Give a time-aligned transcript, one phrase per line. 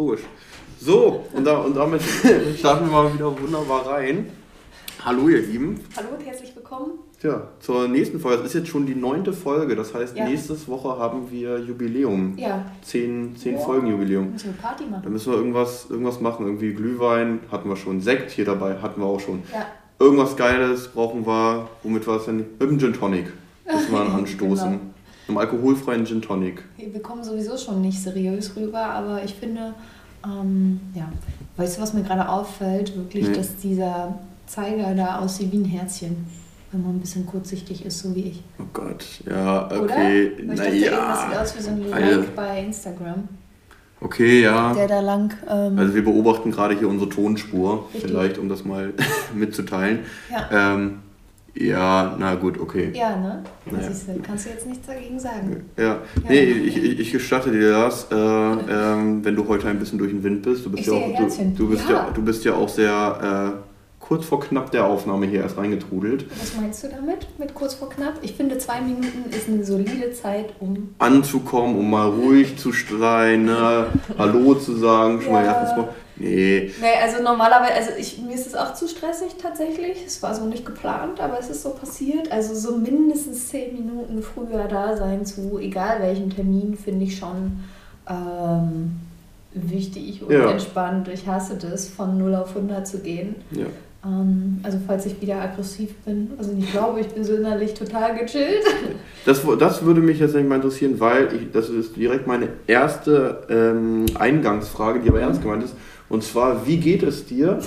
[0.00, 0.22] logisch.
[0.80, 2.00] So, und, da, und damit
[2.58, 4.30] starten wir mal wieder wunderbar rein.
[5.04, 5.78] Hallo ihr Lieben.
[5.96, 6.92] Hallo und herzlich willkommen.
[7.20, 8.38] Tja, zur nächsten Folge.
[8.38, 9.76] Das ist jetzt schon die neunte Folge.
[9.76, 10.24] Das heißt, Ja.
[10.26, 12.34] nächste Woche haben wir Jubiläum.
[12.38, 12.64] Ja.
[12.82, 13.64] Zehn, zehn Wow.
[13.66, 14.32] Folgen Jubiläum.
[14.32, 15.12] Müssen wir Party Da machen.
[15.12, 16.46] müssen wir irgendwas, irgendwas machen.
[16.46, 18.00] Irgendwie Glühwein hatten wir schon.
[18.00, 19.42] Sekt hier dabei hatten wir auch schon.
[19.52, 19.66] Ja.
[19.98, 21.68] Irgendwas Geiles brauchen wir.
[21.82, 22.38] Womit war es denn?
[22.38, 23.26] Mit dem Gin Tonic.
[23.70, 24.70] Müssen wir anstoßen.
[24.70, 24.80] Genau.
[25.30, 26.64] Einem alkoholfreien Gin Tonic.
[26.76, 29.74] Wir kommen sowieso schon nicht seriös rüber, aber ich finde,
[30.24, 31.08] ähm, ja,
[31.56, 32.96] weißt du, was mir gerade auffällt?
[32.96, 33.34] Wirklich, Nee.
[33.36, 36.26] dass dieser Zeiger da aussieht wie ein Herzchen.
[36.72, 38.42] Wenn man ein bisschen kurzsichtig ist, so wie ich.
[38.58, 39.04] Oh Gott.
[39.28, 39.82] Ja, Oder?
[39.82, 40.32] okay.
[40.36, 40.90] Weil ich dachte, eben, das sieht
[41.30, 41.42] Naja.
[41.42, 41.88] aus wie so ein.
[41.90, 43.28] Like bei Instagram,
[44.00, 44.72] Okay, ja.
[44.74, 45.32] der da lang.
[45.48, 48.10] Ähm, Also wir beobachten gerade hier unsere Tonspur, Richtig.
[48.10, 48.94] vielleicht um das mal
[49.34, 50.00] mitzuteilen.
[50.28, 50.74] ja.
[50.74, 50.98] Ähm,
[51.54, 52.90] ja, na gut, okay.
[52.94, 53.42] ja, ne?
[53.70, 53.88] Naja.
[53.88, 55.64] Siehst du, kannst du jetzt nichts dagegen sagen.
[55.76, 60.10] Ja, nee, ich, ich, gestatte dir das, äh, ähm, wenn du heute ein bisschen durch
[60.10, 60.64] den Wind bist.
[60.64, 61.94] Du bist Ich ja auch, du, du bist Ja.
[61.94, 62.10] ja.
[62.12, 63.69] du bist ja auch sehr äh,
[64.10, 66.26] kurz vor knapp der Aufnahme hier erst reingetrudelt.
[66.40, 68.14] Was meinst du damit, mit kurz vor knapp?
[68.22, 73.44] Ich finde, zwei Minuten ist eine solide Zeit, um Anzukommen, um mal ruhig zu sein,
[73.44, 73.86] ne?
[74.18, 75.52] Hallo zu sagen, schon mal Ja.
[75.52, 75.88] erstens mal.
[76.16, 80.04] Nee, Nee, also normalerweise, also ich, mir ist es auch zu stressig tatsächlich.
[80.04, 82.32] Es war so nicht geplant, aber es ist so passiert.
[82.32, 87.60] Also so mindestens zehn Minuten früher da sein zu, egal welchem Termin, finde ich schon
[88.08, 88.96] ähm,
[89.54, 90.50] wichtig und Ja.
[90.50, 91.08] entspannt.
[91.12, 93.34] Ich hasse das, von 0 auf 100 zu gehen.
[93.50, 93.66] ja.
[94.02, 98.16] Ähm, also falls ich wieder aggressiv bin, also ich glaube, ich bin so innerlich total
[98.18, 98.64] gechillt.
[99.26, 103.42] Das, das würde mich jetzt nicht mal interessieren, weil ich, das ist direkt meine erste
[103.50, 105.74] ähm, Eingangsfrage, die aber ernst gemeint ist.
[106.10, 107.60] Und zwar, wie geht es dir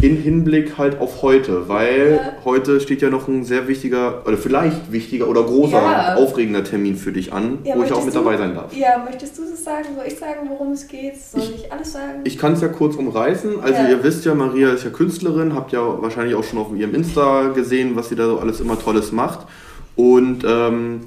[0.00, 1.68] in Hinblick halt auf heute?
[1.68, 2.32] Weil Ja.
[2.44, 6.14] heute steht ja noch ein sehr wichtiger, oder vielleicht wichtiger oder großer, Ja.
[6.14, 8.72] aufregender Termin für dich an, Ja, wo ich auch mit dabei sein darf.
[8.72, 9.86] Ja, möchtest du das sagen?
[9.96, 11.18] Soll ich sagen, worum es geht?
[11.20, 12.20] Soll ich, alles sagen?
[12.22, 13.60] Ich kann es ja kurz umreißen.
[13.60, 16.94] Also ihr wisst ja, Maria ist ja Künstlerin, habt ja wahrscheinlich auch schon auf ihrem
[16.94, 19.40] Insta gesehen, was sie da so alles immer Tolles macht.
[19.96, 21.00] Und ähm,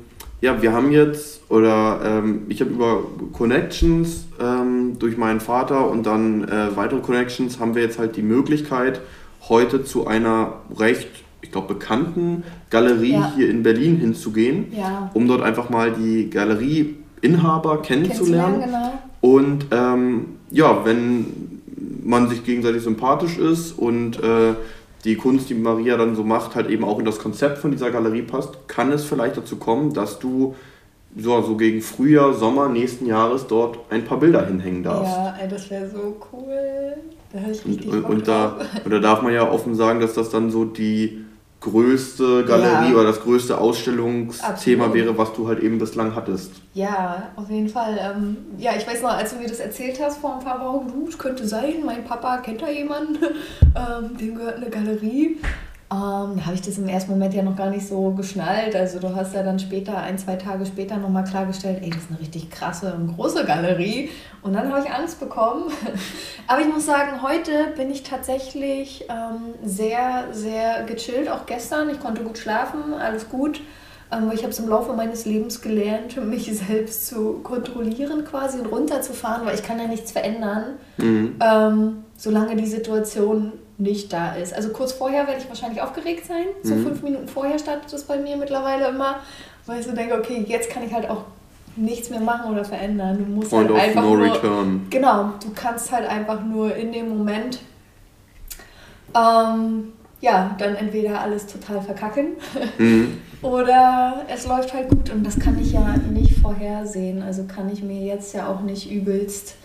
[0.46, 3.00] ja, wir haben jetzt, oder ähm, ich habe über
[3.34, 8.22] Connections ähm, durch meinen Vater und dann äh, weitere Connections haben wir jetzt halt die
[8.22, 9.02] Möglichkeit,
[9.50, 11.08] heute zu einer recht,
[11.42, 13.34] ich glaube, bekannten Galerie Ja.
[13.36, 15.10] hier in Berlin hinzugehen, ja.
[15.16, 18.62] um dort einfach mal die Galerieinhaber kennenzulernen.
[18.66, 18.94] genau.
[19.22, 21.60] Und ähm, ja, wenn
[22.04, 24.54] man sich gegenseitig sympathisch ist und äh,
[25.06, 27.92] die Kunst, die Maria dann so macht, halt eben auch in das Konzept von dieser
[27.92, 30.56] Galerie passt, kann es vielleicht dazu kommen, dass du
[31.16, 35.16] so, so gegen Frühjahr, Sommer nächsten Jahres dort ein paar Bilder hinhängen darfst.
[35.16, 36.98] Ja, ey, das wäre so cool.
[37.32, 40.00] Da ich Und, richtig und, Bock und, da, und da darf man ja offen sagen,
[40.00, 41.25] dass das dann so die
[41.66, 42.94] größte Galerie Ja.
[42.94, 44.94] oder das größte Ausstellungsthema Absolut.
[44.94, 46.52] wäre, was du halt eben bislang hattest.
[46.74, 47.98] Ja, auf jeden Fall.
[48.00, 50.88] Ähm, ja, ich weiß noch, als du mir das erzählt hast vor ein paar Wochen,
[50.88, 53.18] du, es könnte sein, mein Papa kennt da jemanden,
[53.76, 55.38] ähm, dem gehört eine Galerie.
[55.92, 58.76] Ähm, da habe ich das im ersten Moment ja noch gar nicht so geschnallt.
[58.76, 62.10] Also du hast ja dann später, ein, zwei Tage später nochmal klargestellt, ey, das ist
[62.10, 64.10] eine richtig krasse und große Galerie.
[64.42, 65.66] Und dann habe ich Angst bekommen.
[66.48, 71.30] Aber ich muss sagen, heute bin ich tatsächlich ähm, sehr, sehr gechillt.
[71.30, 73.62] Auch gestern, ich konnte gut schlafen, alles gut.
[74.12, 78.68] Ähm, ich habe es im Laufe meines Lebens gelernt, mich selbst zu kontrollieren quasi und
[78.68, 80.64] runterzufahren, weil ich kann ja nichts verändern,
[80.98, 81.36] Mhm.
[81.42, 84.54] ähm, solange die Situation nicht da ist.
[84.54, 86.46] Also kurz vorher werde ich wahrscheinlich aufgeregt sein.
[86.64, 86.84] So Mhm.
[86.84, 89.18] fünf Minuten vorher startet das bei mir mittlerweile immer,
[89.66, 91.24] weil ich so denke, okay, jetzt kann ich halt auch
[91.76, 93.18] nichts mehr machen oder verändern.
[93.18, 94.88] Du musst Point halt of einfach no nur, return.
[94.90, 97.60] Genau, du kannst halt einfach nur in dem Moment
[99.14, 102.28] ähm, ja, dann entweder alles total verkacken
[102.78, 103.18] Mhm.
[103.42, 107.22] oder es läuft halt gut und das kann ich ja nicht vorhersehen.
[107.22, 109.56] Also kann ich mir jetzt ja auch nicht übelst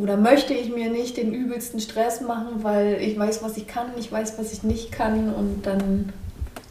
[0.00, 3.86] oder möchte ich mir nicht den übelsten Stress machen, weil ich weiß, was ich kann,
[3.98, 6.12] ich weiß, was ich nicht kann und dann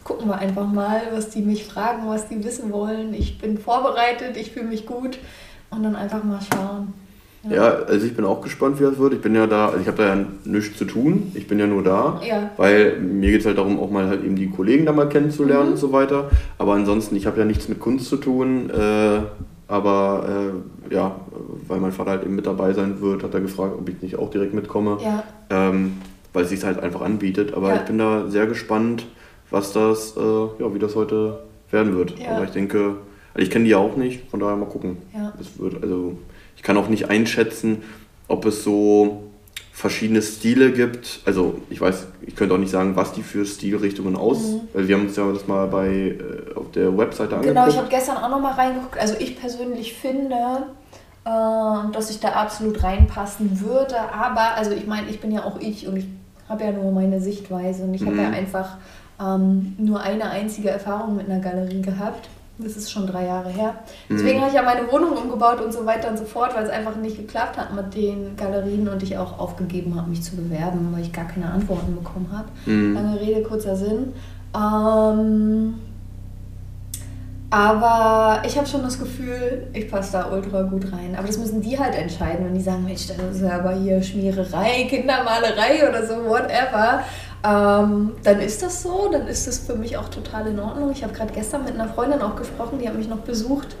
[0.04, 3.12] gucken wir einfach mal, was die mich fragen, was die wissen wollen.
[3.12, 5.18] Ich bin vorbereitet, ich fühle mich gut
[5.70, 6.94] und dann einfach mal schauen.
[7.48, 9.12] Ja, also ich bin auch gespannt, wie das wird.
[9.14, 11.30] Ich bin ja da, also ich habe da ja nichts zu tun.
[11.34, 12.20] Ich bin ja nur da.
[12.26, 12.50] Ja.
[12.56, 15.66] Weil mir geht es halt darum, auch mal halt eben die Kollegen da mal kennenzulernen
[15.66, 15.72] Mhm.
[15.72, 16.30] und so weiter.
[16.58, 18.70] Aber ansonsten, ich habe ja nichts mit Kunst zu tun.
[18.70, 19.20] Äh,
[19.68, 20.52] aber
[20.90, 21.16] äh, ja,
[21.68, 24.18] weil mein Vater halt eben mit dabei sein wird, hat er gefragt, ob ich nicht
[24.18, 24.98] auch direkt mitkomme.
[25.02, 25.98] Ja, Ähm,
[26.32, 27.54] weil es sich halt einfach anbietet.
[27.54, 27.76] Aber Ja.
[27.76, 29.06] ich bin da sehr gespannt,
[29.50, 32.18] was das, äh, ja, wie das heute werden wird.
[32.18, 32.36] Ja.
[32.36, 32.96] Aber ich denke,
[33.34, 34.98] also ich kenne die ja auch nicht, von daher mal gucken.
[35.14, 35.32] ja.
[35.40, 36.16] Es wird, also
[36.56, 37.78] ich kann auch nicht einschätzen,
[38.26, 39.24] ob es so
[39.78, 41.20] verschiedene Stile gibt.
[41.24, 44.38] Also ich weiß, ich könnte auch nicht sagen, was die für Stilrichtungen aus.
[44.38, 44.60] Mhm.
[44.72, 47.54] Weil wir haben uns ja das mal bei äh, auf der Webseite angeguckt.
[47.54, 48.98] Genau, ich habe gestern auch noch mal reingeguckt.
[48.98, 50.34] Also ich persönlich finde,
[51.24, 54.00] äh, dass ich da absolut reinpassen würde.
[54.12, 56.06] Aber, also ich meine, ich bin ja auch ich und ich
[56.48, 58.06] habe ja nur meine Sichtweise und ich mhm.
[58.06, 58.78] habe ja einfach
[59.20, 62.28] ähm, nur eine einzige Erfahrung mit einer Galerie gehabt.
[62.58, 63.74] Das ist schon drei Jahre her.
[64.10, 64.42] Deswegen mhm.
[64.42, 66.96] habe ich ja meine Wohnung umgebaut und so weiter und so fort, weil es einfach
[66.96, 71.02] nicht geklappt hat mit den Galerien und ich auch aufgegeben habe, mich zu bewerben, weil
[71.02, 72.48] ich gar keine Antworten bekommen habe.
[72.66, 72.94] Mhm.
[72.94, 74.12] Lange Rede, kurzer Sinn.
[74.54, 75.74] Ähm,
[77.50, 81.14] aber ich habe schon das Gefühl, ich passe da ultra gut rein.
[81.16, 84.02] Aber das müssen die halt entscheiden, wenn die sagen, Mensch, das ist ja aber hier
[84.02, 87.04] Schmiererei, Kindermalerei oder so, whatever.
[87.42, 90.90] Ähm, dann ist das so, dann ist das für mich auch total in Ordnung.
[90.92, 93.76] Ich habe gerade gestern mit einer Freundin auch gesprochen, die hat mich noch besucht.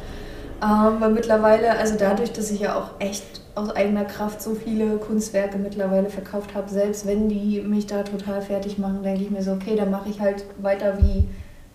[0.62, 4.96] Ähm, weil mittlerweile, also dadurch, dass ich ja auch echt aus eigener Kraft so viele
[4.96, 9.42] Kunstwerke mittlerweile verkauft habe, selbst wenn die mich da total fertig machen, denke ich mir
[9.42, 11.28] so, okay, dann mache ich halt weiter wie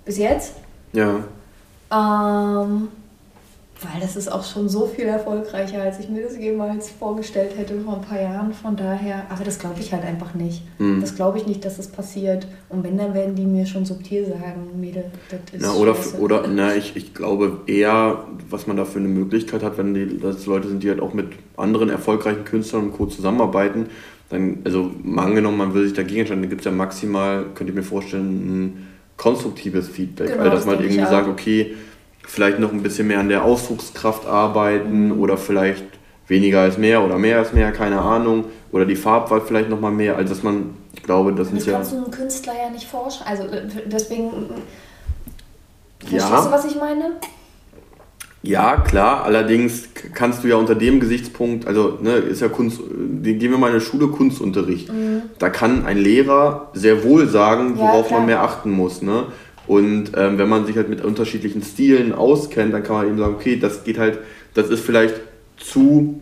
[0.05, 0.55] bis jetzt.
[0.91, 1.19] Ja.
[1.93, 2.87] Ähm,
[3.83, 7.79] weil das ist auch schon so viel erfolgreicher, als ich mir das jemals vorgestellt hätte
[7.81, 8.53] vor ein paar Jahren.
[8.53, 10.63] Von daher, aber das glaube ich halt einfach nicht.
[10.79, 11.01] Mhm.
[11.01, 12.47] Das glaube ich nicht, dass das passiert.
[12.69, 16.47] Und wenn, dann werden die mir schon subtil sagen, Mädel, das ist na, oder, oder
[16.47, 20.45] na, ich, ich glaube eher, was man da für eine Möglichkeit hat, wenn die das
[20.45, 23.05] Leute sind, die halt auch mit anderen erfolgreichen Künstlern und Co.
[23.07, 23.87] zusammenarbeiten,
[24.29, 27.69] dann, also mal angenommen, man will sich dagegen entscheiden, dann gibt es ja maximal, könnt
[27.69, 28.87] ihr mir vorstellen, ein
[29.17, 30.27] konstruktives Feedback.
[30.29, 31.75] Genau, also dass das man irgendwie sagt, okay,
[32.25, 35.83] vielleicht noch ein bisschen mehr an der Ausdruckskraft arbeiten oder vielleicht
[36.27, 38.45] weniger als mehr oder mehr als mehr, keine Ahnung.
[38.71, 41.79] Oder die Farbwahl vielleicht noch mal mehr, als dass man, ich glaube, das ist ja...
[41.79, 43.29] Das kannst du einem Künstler ja nicht vorschreiben.
[43.29, 44.31] Also äh, deswegen...
[45.99, 46.41] Verstehst ja.
[46.43, 47.11] du, was ich meine?
[48.45, 52.81] Ja, klar, allerdings kannst du ja unter dem Gesichtspunkt, also ne, ist ja Kunst,
[53.21, 54.91] gehen wir mal in eine Schule Kunstunterricht.
[54.91, 55.21] Mhm.
[55.39, 59.01] Da kann ein Lehrer sehr wohl sagen, worauf ja, man mehr achten muss.
[59.01, 59.27] Ne?
[59.65, 63.33] Und ähm, wenn man sich halt mit unterschiedlichen Stilen auskennt, dann kann man eben sagen,
[63.33, 64.19] okay, das geht halt,
[64.53, 65.15] das ist vielleicht
[65.55, 66.21] zu,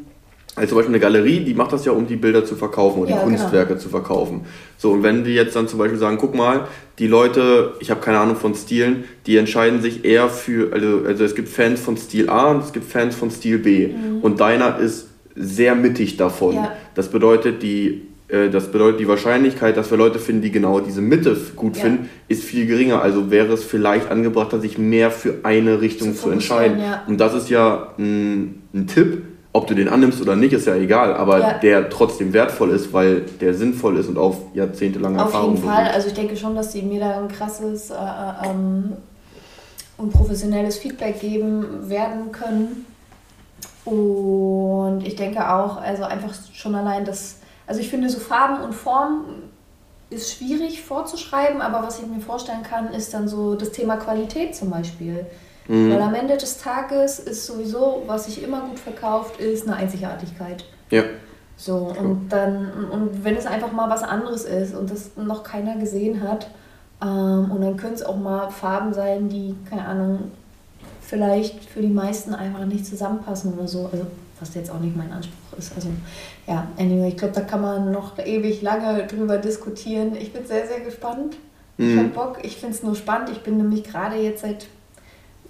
[0.56, 3.12] also zum Beispiel eine Galerie, die macht das ja, um die Bilder zu verkaufen oder
[3.12, 3.38] ja, die genau.
[3.38, 3.80] Kunstwerke genau.
[3.80, 4.42] zu verkaufen.
[4.78, 6.68] So, und wenn die jetzt dann zum Beispiel sagen, guck mal,
[7.00, 11.24] die Leute, ich habe keine Ahnung von Stilen, die entscheiden sich eher für, also, also
[11.24, 13.88] es gibt Fans von Stil A und es gibt Fans von Stil B.
[13.88, 14.20] Mhm.
[14.22, 16.56] Und deiner ist sehr mittig davon.
[16.56, 16.74] Ja.
[16.96, 18.02] Das bedeutet, die
[18.32, 21.84] äh, das bedeutet, die Wahrscheinlichkeit, dass wir Leute finden, die genau diese Mitte gut ja.
[21.84, 23.02] finden, ist viel geringer.
[23.02, 26.80] Also wäre es vielleicht angebrachter, sich mehr für eine Richtung zu, zu entscheiden.
[26.80, 27.04] Ja.
[27.08, 29.24] Und das ist ja ein, ein, Tipp.
[29.54, 31.54] Ob du den annimmst oder nicht, ist ja egal, aber ja.
[31.54, 35.50] der trotzdem wertvoll ist, weil der sinnvoll ist und auf jahrzehntelange auf Erfahrung.
[35.50, 35.88] Auf jeden Fall.
[35.90, 38.94] Also ich denke schon, dass die mir da ein krasses äh, äh, ähm,
[39.98, 42.86] und professionelles Feedback geben werden können.
[43.84, 48.74] Und ich denke auch, also einfach schon allein das also ich finde, so Farben und
[48.74, 49.24] Form
[50.10, 54.54] ist schwierig vorzuschreiben, aber was ich mir vorstellen kann, ist dann so das Thema Qualität
[54.54, 55.26] zum Beispiel.
[55.68, 55.92] Mhm.
[55.92, 60.66] Weil am Ende des Tages ist sowieso, was sich immer gut verkauft, ist eine Einzigartigkeit.
[60.90, 61.04] Ja.
[61.56, 65.78] So, und dann, und wenn es einfach mal was anderes ist und das noch keiner
[65.78, 66.48] gesehen hat,
[67.04, 70.32] ähm, und dann können es auch mal Farben sein, die, keine Ahnung,
[71.02, 73.90] vielleicht für die meisten einfach nicht zusammenpassen oder so.
[73.92, 74.06] Also
[74.40, 75.74] was jetzt auch nicht mein Anspruch ist.
[75.76, 75.90] Also
[76.48, 80.16] ja, anyway, ich glaube, da kann man noch ewig lange drüber diskutieren.
[80.16, 81.38] Ich bin sehr, sehr gespannt.
[81.78, 81.90] Mhm.
[81.90, 82.40] Ich habe Bock.
[82.44, 83.30] Ich finde es nur spannend.
[83.30, 84.68] Ich bin nämlich gerade jetzt seit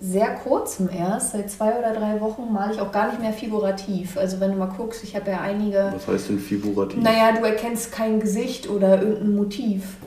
[0.02, 4.18] sehr kurzem erst, seit zwei oder drei Wochen male ich auch gar nicht mehr figurativ.
[4.18, 5.94] Also wenn du mal guckst, ich habe ja einige...
[5.94, 7.00] Was heißt denn figurativ?
[7.02, 9.98] Naja, du erkennst kein Gesicht oder irgendein Motiv.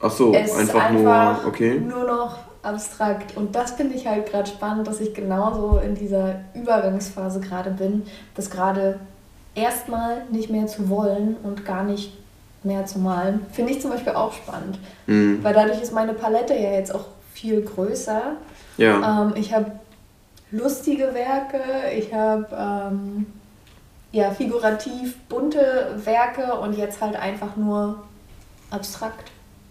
[0.00, 1.80] Ach so, es einfach, einfach nur, okay.
[1.80, 3.36] nur noch abstrakt.
[3.36, 8.02] Und das finde ich halt gerade spannend, dass ich genauso in dieser Übergangsphase gerade bin,
[8.34, 9.00] das gerade
[9.54, 12.16] erstmal nicht mehr zu wollen und gar nicht
[12.62, 13.46] mehr zu malen.
[13.52, 14.78] Finde ich zum Beispiel auch spannend.
[15.06, 15.42] Mhm.
[15.42, 18.36] Weil dadurch ist meine Palette ja jetzt auch viel größer.
[18.78, 19.22] Ja.
[19.22, 19.72] Ähm, ich habe
[20.50, 21.60] lustige Werke,
[21.96, 23.26] ich habe ähm,
[24.12, 28.02] ja, figurativ bunte Werke und jetzt halt einfach nur
[28.70, 29.30] abstrakt.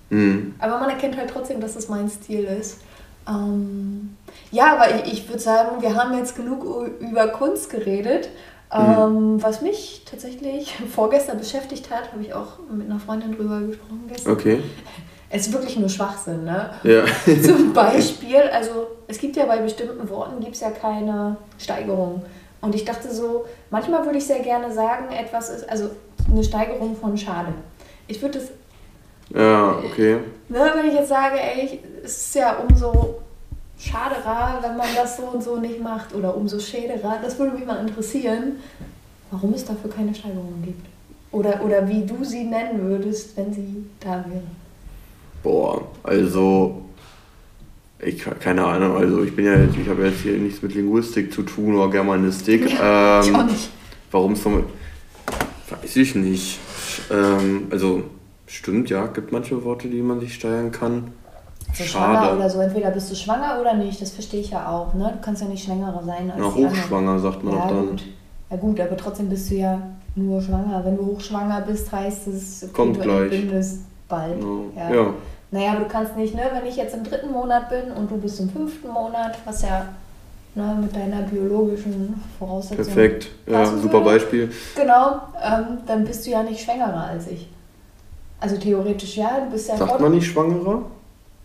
[0.10, 0.56] Mhm.
[0.60, 2.82] Aber man erkennt halt trotzdem, dass es mein Stil ist.
[3.28, 4.16] Ähm,
[4.52, 6.64] ja, aber ich, ich würde sagen, wir haben jetzt genug
[7.00, 8.30] über Kunst geredet.
[8.72, 9.44] Ähm, mhm.
[9.44, 14.34] Was mich tatsächlich vorgestern beschäftigt hat, habe ich auch mit einer Freundin drüber gesprochen gestern.
[14.34, 14.62] Okay.
[15.30, 16.70] Es ist wirklich nur Schwachsinn, ne?
[16.84, 17.04] Ja.
[17.44, 22.24] Zum Beispiel, also es gibt ja bei bestimmten Worten gibt es ja keine Steigerung.
[22.62, 25.92] Und ich dachte so, manchmal würde ich sehr gerne sagen, etwas ist, also
[26.30, 27.54] eine Steigerung von Schade.
[28.08, 28.50] Ich würde das
[29.36, 30.20] ja, okay.
[30.48, 33.20] Ne, wenn ich jetzt sage, ey, es ist ja umso
[33.78, 37.66] schaderer, wenn man das so und so nicht macht oder umso schäderer, das würde mich
[37.66, 38.60] mal interessieren,
[39.30, 40.88] warum es dafür keine Steigerung gibt.
[41.32, 44.44] Oder, oder wie du sie nennen würdest, wenn sie da wäre.
[45.44, 46.84] Boah, also
[48.00, 51.34] Ich keine Ahnung, also ich bin ja jetzt, ich habe jetzt hier nichts mit Linguistik
[51.34, 52.72] zu tun oder Germanistik.
[52.72, 53.70] Ja, ähm, ich auch nicht.
[54.12, 54.64] Warum es vom.
[55.70, 56.60] Weiß ich nicht.
[57.12, 58.04] Ähm, also
[58.46, 61.12] stimmt, ja, gibt manche Worte, die man sich steigern kann.
[61.74, 62.18] So Schade.
[62.18, 62.60] schwanger oder so.
[62.60, 64.94] Entweder bist du schwanger oder nicht, das verstehe ich ja auch.
[64.94, 65.12] Ne?
[65.14, 66.40] Du kannst ja nicht schwängerer sein als.
[66.40, 67.20] Ja, hochschwanger, anderen.
[67.20, 67.90] sagt man ja, auch dann.
[67.90, 68.04] Gut.
[68.50, 69.82] Ja gut, aber trotzdem bist du ja
[70.16, 70.82] nur schwanger.
[70.86, 73.34] Wenn du hochschwanger bist, heißt es, okay, Kommt du gleich.
[73.34, 74.42] entbindest bald.
[74.76, 74.94] Ja.
[74.94, 75.14] ja.
[75.52, 78.18] Naja, aber du kannst nicht, ne, wenn ich jetzt im dritten Monat bin und du
[78.18, 79.88] bist im fünften Monat, was ja
[80.56, 82.86] ne, mit deiner biologischen Voraussetzung.
[82.86, 84.06] Perfekt, ja, super würde.
[84.06, 84.52] Beispiel.
[84.76, 87.48] Genau, ähm, dann bist du ja nicht schwängerer als ich.
[88.40, 89.78] Also theoretisch ja, du bist ja.
[89.78, 90.84] Sagt man nicht schwangerer?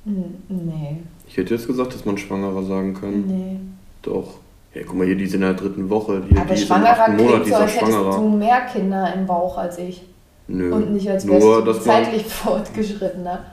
[0.05, 0.97] Nee.
[1.29, 3.27] Ich hätte jetzt gesagt, dass man schwangerer sagen kann.
[3.27, 3.61] Nee.
[4.03, 4.35] Doch.
[4.75, 6.23] Ja, guck mal hier, die sind in der dritten Woche.
[6.29, 9.79] Die, Aber die schwangerer klingt Monat, so, als hättest du mehr Kinder im Bauch als
[9.79, 10.03] ich.
[10.49, 10.75] Nö.
[10.75, 13.45] Und nicht als wärst Nur, du zeitlich fortgeschrittener.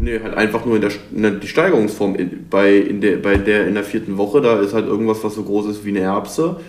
[0.00, 2.16] Nee, halt einfach nur in der, in der die Steigerungsform.
[2.50, 5.42] Bei, in der, bei der in der vierten Woche, da ist halt irgendwas, was so
[5.42, 6.60] groß ist wie eine Erbse.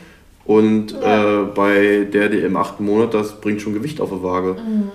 [0.46, 1.42] Und ja.
[1.42, 4.54] äh, bei der, die im achten Monat, das bringt schon Gewicht auf die Waage.
[4.54, 4.92] Mhm.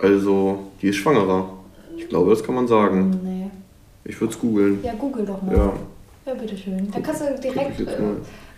[0.00, 1.50] Also, die ist schwangerer.
[1.96, 3.20] Ich glaube, das kann man sagen.
[3.24, 3.50] Nee.
[4.04, 4.80] Ich würde es googeln.
[4.82, 5.56] Ja, google doch mal.
[5.56, 5.72] Ja,
[6.26, 6.88] ja bitteschön.
[6.90, 7.84] Dann kannst du direkt äh,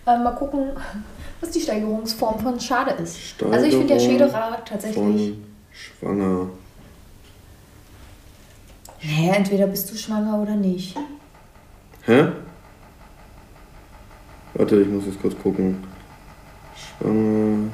[0.05, 0.19] mal.
[0.23, 0.31] mal.
[0.33, 0.71] gucken,
[1.41, 3.19] was die Steigerungsform von Schade ist.
[3.19, 4.97] Steigerung also ich finde der Schäderer tatsächlich.
[4.97, 5.37] Von
[5.73, 6.49] schwanger.
[9.05, 10.97] Naja, entweder bist du schwanger oder nicht.
[12.07, 12.29] Hä?
[14.55, 15.77] Warte, ich muss jetzt kurz gucken.
[16.77, 17.71] Schwanger.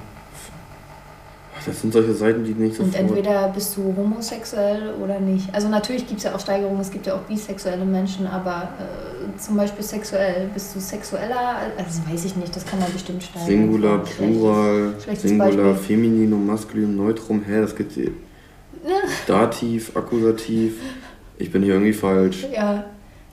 [1.66, 2.82] Das sind solche Seiten, die nicht so.
[2.82, 5.54] Und entweder bist du homosexuell oder nicht.
[5.54, 9.38] Also natürlich gibt es ja auch Steigerungen, es gibt ja auch bisexuelle Menschen, aber äh,
[9.38, 11.56] zum Beispiel sexuell, bist du sexueller?
[11.76, 13.46] Also weiß ich nicht, das kann man bestimmt steigern.
[13.46, 18.12] Singular, Plural, Singular, Femininum, Maskulinum, Neutrum, hä, das geht.
[19.26, 20.80] Dativ, Akkusativ.
[21.40, 22.46] Ich bin hier irgendwie falsch.
[22.52, 22.84] Ja.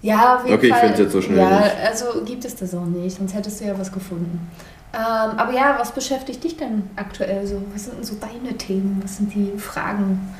[0.01, 0.77] Ja, auf jeden okay, Fall.
[0.77, 1.39] Ich finde es jetzt so schnell.
[1.39, 1.75] Ja, nicht.
[1.85, 4.47] also gibt es das auch nicht, sonst hättest du ja was gefunden.
[4.93, 7.61] Ähm, aber ja, was beschäftigt dich denn aktuell so?
[7.73, 9.01] Was sind denn so deine Themen?
[9.03, 10.33] Was sind die Fragen?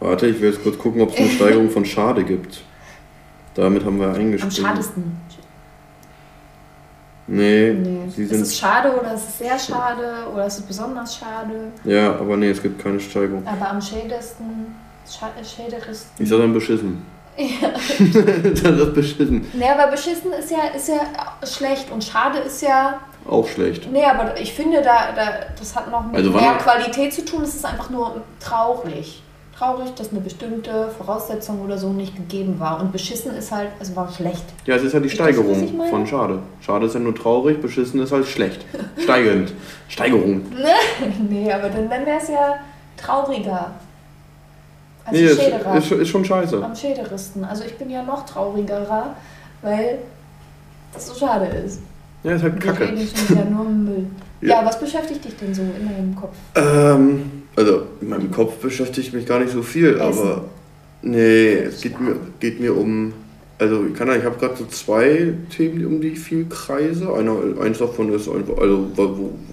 [0.00, 2.62] Warte, ich will jetzt kurz gucken, ob es eine Steigerung von Schade gibt.
[3.54, 4.42] Damit haben wir eingespielt.
[4.42, 5.20] Am schadesten.
[7.28, 8.08] Nee, nee.
[8.08, 11.72] Sie sind ist es schade oder ist es sehr schade oder ist es besonders schade?
[11.84, 13.44] Ja, aber nee, es gibt keine Steigerung.
[13.46, 14.76] Aber am schädesten,
[15.08, 16.24] schäderisten.
[16.24, 17.04] Ich sag dann beschissen.
[17.38, 17.68] Ja.
[17.68, 19.46] das ist beschissen.
[19.52, 21.00] Nee, aber beschissen ist ja, ist ja
[21.46, 23.00] schlecht und schade ist ja.
[23.28, 23.90] Auch schlecht.
[23.92, 27.42] Nee, aber ich finde, da, da, das hat noch mit also mehr Qualität zu tun.
[27.42, 29.22] Es ist einfach nur traurig.
[29.58, 32.80] Traurig, dass eine bestimmte Voraussetzung oder so nicht gegeben war.
[32.80, 34.44] Und beschissen ist halt, also war schlecht.
[34.64, 36.38] Ja, es ist halt die Steigerung das, von schade.
[36.60, 38.64] Schade ist ja nur traurig, beschissen ist halt schlecht.
[38.96, 39.52] Steigend.
[39.88, 40.42] Steigerung.
[41.28, 42.56] nee, aber dann, dann wäre es ja
[42.96, 43.74] trauriger.
[45.06, 45.76] Also nee, Schäderer.
[45.76, 46.64] Ist, ist schon scheiße.
[46.64, 47.44] Am Schäderisten.
[47.44, 49.14] Also ich bin ja noch traurigerer,
[49.62, 49.98] weil
[50.92, 51.80] das so schade ist.
[52.24, 52.84] Ja, ist halt kacke.
[52.86, 54.06] Ich rede ja nur Müll.
[54.40, 54.60] Ja.
[54.60, 54.66] ja.
[54.66, 56.34] was beschäftigt dich denn so in deinem Kopf?
[56.56, 60.00] Ähm, also in meinem Kopf beschäftigt mich gar nicht so viel, Essen.
[60.00, 60.44] aber
[61.02, 63.12] nee, es geht mir, geht mir um,
[63.58, 67.12] also ich kann ich habe gerade so zwei Themen, um die ich viel kreise.
[67.14, 68.88] Einer, eins davon ist einfach, also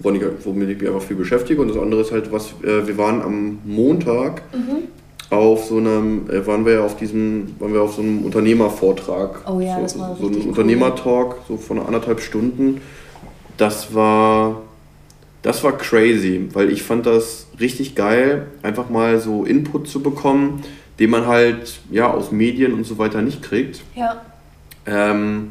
[0.02, 2.86] woran ich, womit ich mich einfach viel beschäftige und das andere ist halt, was äh,
[2.86, 4.88] wir waren am Montag mhm
[5.30, 9.48] auf so einem, äh, waren wir ja auf diesem, waren wir auf so einem Unternehmervortrag.
[9.50, 12.80] Oh ja, so, das war So ein Unternehmertalk, so von anderthalb Stunden.
[13.56, 14.62] Das war,
[15.42, 20.62] das war crazy, weil ich fand das richtig geil, einfach mal so Input zu bekommen,
[20.98, 23.82] den man halt ja aus Medien und so weiter nicht kriegt.
[23.94, 24.22] Ja.
[24.86, 25.50] Ähm,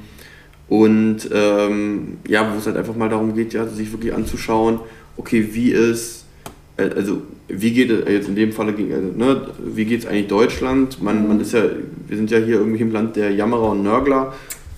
[0.68, 4.80] und ähm, ja, wo es halt einfach mal darum geht, ja, sich wirklich anzuschauen,
[5.18, 6.24] okay, wie ist
[6.78, 7.22] äh, also
[7.58, 11.02] wie geht es jetzt in dem Falle, also, ne, wie geht es eigentlich Deutschland?
[11.02, 11.64] Man, man ist ja,
[12.08, 14.34] wir sind ja hier irgendwie im Land der Jammerer und Nörgler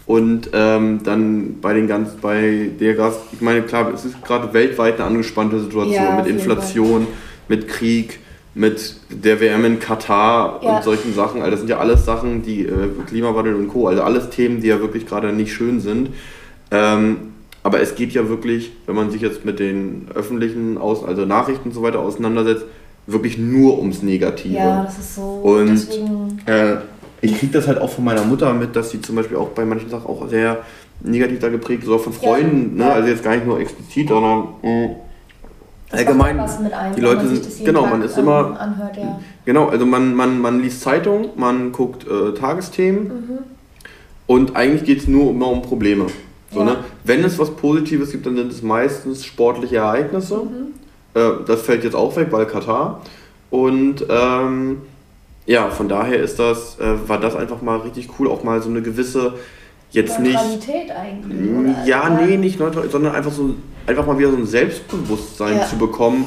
[0.06, 4.54] und ähm, dann bei den ganz, bei der Gas, ich meine klar, es ist gerade
[4.54, 7.08] weltweit eine angespannte Situation ja, mit Inflation,
[7.48, 8.20] mit Krieg,
[8.54, 10.78] mit der WM in Katar ja.
[10.78, 11.42] und solchen Sachen.
[11.42, 13.88] Also das sind ja alles Sachen, die äh, Klimawandel und Co.
[13.88, 16.10] Also alles Themen, die ja wirklich gerade nicht schön sind.
[16.72, 17.34] Ähm,
[17.66, 21.70] aber es geht ja wirklich, wenn man sich jetzt mit den öffentlichen, Aus also Nachrichten
[21.70, 22.64] und so weiter auseinandersetzt,
[23.08, 24.54] wirklich nur ums Negative.
[24.54, 25.22] Ja, das ist so.
[25.22, 25.88] Und
[26.46, 26.76] äh,
[27.22, 29.66] ich kriege das halt auch von meiner Mutter mit, dass sie zum Beispiel auch bei
[29.66, 30.60] manchen Sachen auch sehr
[31.02, 32.86] negativ da geprägt ist, auch von Freunden, ja.
[32.86, 32.94] ne?
[32.94, 34.90] also jetzt gar nicht nur explizit, sondern mh,
[35.90, 36.40] allgemein.
[36.40, 39.20] Einem, die Leute sind, genau, Tag, man ist immer, ähm, anhört, ja.
[39.44, 43.38] genau, also man, man, man liest Zeitung, man guckt äh, Tagesthemen mhm.
[44.28, 46.06] und eigentlich geht es nur immer um Probleme.
[46.52, 46.66] So, ja.
[46.66, 46.78] ne?
[47.04, 50.38] Wenn es was Positives gibt, dann sind es meistens sportliche Ereignisse.
[50.38, 50.74] Mhm.
[51.20, 53.02] Äh, das fällt jetzt auch weg, weil Katar.
[53.50, 54.78] Und ähm,
[55.46, 58.70] ja, von daher ist das, äh, war das einfach mal richtig cool, auch mal so
[58.70, 59.34] eine gewisse,
[59.92, 60.92] jetzt Neutralität nicht.
[60.92, 61.50] eigentlich.
[61.52, 61.86] Oder?
[61.86, 63.56] Ja, nee, nicht neutral, sondern einfach so
[63.88, 65.68] einfach mal wieder so ein Selbstbewusstsein Ja.
[65.68, 66.26] zu bekommen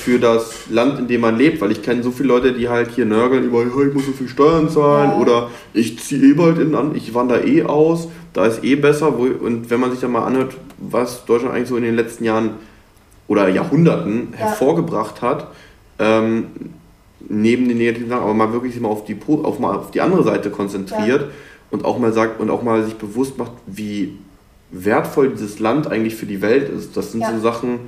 [0.00, 2.90] für das Land, in dem man lebt, weil ich kenne so viele Leute, die halt
[2.90, 5.16] hier nörgeln über, "Ja, ich muss so viel Steuern zahlen Ja.
[5.18, 9.16] oder ich ziehe eh bald in an, ich wandere eh aus, da ist eh besser.
[9.18, 12.24] Wo, und wenn man sich dann mal anhört, was Deutschland eigentlich so in den letzten
[12.24, 12.50] Jahren
[13.26, 14.38] oder Jahrhunderten Ja.
[14.40, 15.48] hervorgebracht hat,
[15.98, 16.48] ähm,
[17.26, 20.02] neben den negativen Sachen, aber mal wirklich sich mal auf die, auf mal auf die
[20.02, 21.30] andere Seite konzentriert
[21.70, 24.18] und auch mal sagt und auch mal sich bewusst macht, wie
[24.70, 26.96] wertvoll dieses Land eigentlich für die Welt ist.
[26.96, 27.30] Das sind Ja.
[27.32, 27.78] so Sachen,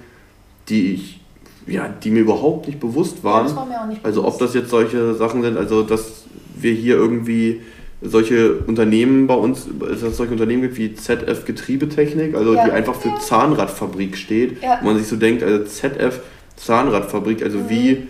[0.69, 1.21] die ich,
[1.67, 3.45] ja, die mir überhaupt nicht bewusst Ja, waren.
[3.47, 6.25] das war nicht Also ob das jetzt solche Sachen sind, also dass
[6.59, 7.61] wir hier irgendwie
[8.03, 12.65] solche Unternehmen bei uns, dass es solche Unternehmen gibt wie ZF Getriebetechnik, also Ja.
[12.67, 13.15] die einfach für.
[13.21, 14.79] Zahnradfabrik steht, Ja.
[14.83, 16.21] wo man sich so denkt, also ZF
[16.57, 17.69] Zahnradfabrik, also Mhm.
[17.71, 18.07] wie,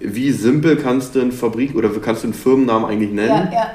[0.00, 3.48] wie simpel kannst du eine Fabrik oder kannst du einen Firmennamen eigentlich nennen?
[3.52, 3.66] Ja, ja.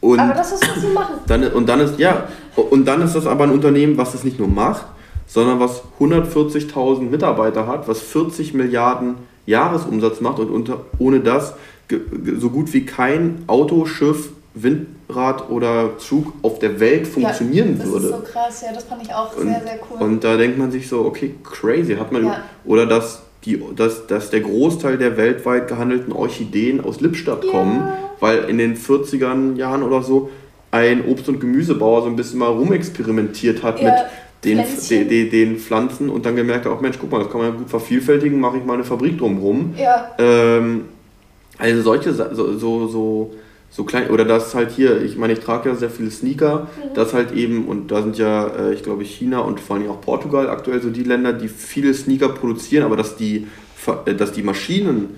[0.00, 1.14] Und Aber das ist, was sie machen.
[1.26, 4.38] dann, und dann ist, ja, und dann ist das aber ein Unternehmen, was das nicht
[4.38, 4.86] nur macht,
[5.26, 11.54] sondern was 140.000 Mitarbeiter hat, was 40 Milliarden Jahresumsatz macht und unter, ohne das
[12.38, 14.30] so gut wie kein Auto, Schiff,
[14.62, 18.06] Windrad oder Zug auf der Welt funktionieren ja, das würde.
[18.06, 20.06] ist so krass, ja, das fand ich auch Und, sehr, sehr cool.
[20.06, 22.42] und da denkt man sich so, okay, crazy, hat man Ja.
[22.64, 27.50] oder dass die, dass, dass der Großteil der weltweit gehandelten Orchideen aus Lippstadt Ja.
[27.50, 27.82] kommen,
[28.20, 30.30] weil in den 40er Jahren oder so
[30.70, 33.92] ein Obst- und Gemüsebauer so ein bisschen mal rumexperimentiert hat mit
[34.44, 35.08] den, Pflänzchen.
[35.08, 37.56] den, den Pflanzen und dann gemerkt hat, auch Mensch, guck mal, das kann man ja
[37.56, 39.74] gut vervielfältigen, mache ich mal eine Fabrik drumherum.
[39.78, 40.84] ja, Ähm,
[41.58, 43.30] also solche so, so, so,
[43.78, 46.94] so klein, oder das halt hier, ich meine, ich trage ja sehr viele Sneaker, Mhm.
[46.94, 50.00] das halt eben, und da sind ja, äh, ich glaube, China und vor allem auch
[50.00, 53.46] Portugal aktuell so die Länder, die viele Sneaker produzieren, aber dass die,
[54.04, 55.10] äh, dass die Maschinen,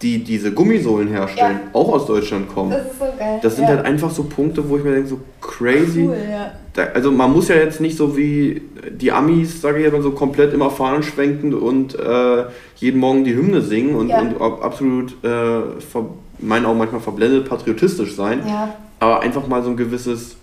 [0.00, 2.70] die diese Gummisohlen herstellen, auch aus Deutschland kommen.
[2.70, 3.38] das ist so geil.
[3.42, 3.76] Das sind ja.
[3.76, 6.04] halt einfach so Punkte, wo ich mir denke, so crazy.
[6.06, 6.52] Cool, ja.
[6.72, 10.02] Da, also man muss ja jetzt nicht so wie die Amis, sage ich jetzt mal
[10.02, 12.44] so, komplett immer Fahnen schwenkend und äh,
[12.76, 14.20] jeden Morgen die Hymne singen und, Ja.
[14.20, 16.06] und ab- absolut, äh, ver,
[16.38, 20.36] meinen auch manchmal verblendet patriotistisch sein, Ja, aber einfach mal so ein gewisses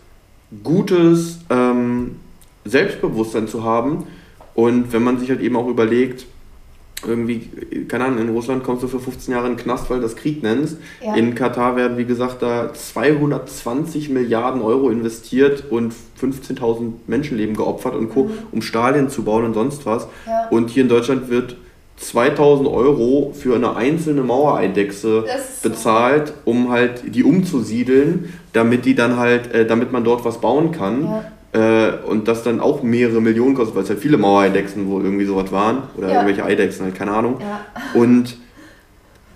[0.64, 2.18] gutes ähm,
[2.66, 4.06] Selbstbewusstsein zu haben
[4.56, 6.26] und wenn man sich halt eben auch überlegt,
[7.06, 7.50] irgendwie,
[7.90, 10.16] keine Ahnung, in Russland kommst du für 15 Jahre in den Knast, weil du das
[10.16, 10.78] Krieg nennst.
[11.04, 11.16] ja.
[11.16, 18.10] In Katar werden, wie gesagt, da 220 Milliarden Euro investiert und 15.000 Menschenleben geopfert und
[18.10, 18.32] Co., Mhm.
[18.54, 20.08] um Stadien zu bauen und sonst was.
[20.26, 20.48] ja.
[20.50, 21.58] Und hier in Deutschland wird
[22.10, 25.24] 2000 Euro für eine einzelne Mauereidechse
[25.62, 30.40] so- bezahlt, um halt die umzusiedeln, damit die dann halt, äh, damit man dort was
[30.42, 31.04] bauen kann.
[31.04, 31.24] Ja.
[31.56, 35.26] Äh, und das dann auch mehrere Millionen kostet, weil es halt viele Mauereidechsen wohl irgendwie
[35.26, 35.84] sowas waren.
[35.98, 36.14] Oder Ja.
[36.16, 37.38] irgendwelche Eidechsen, halt, keine Ahnung.
[37.40, 37.62] Ja,
[37.94, 38.38] Und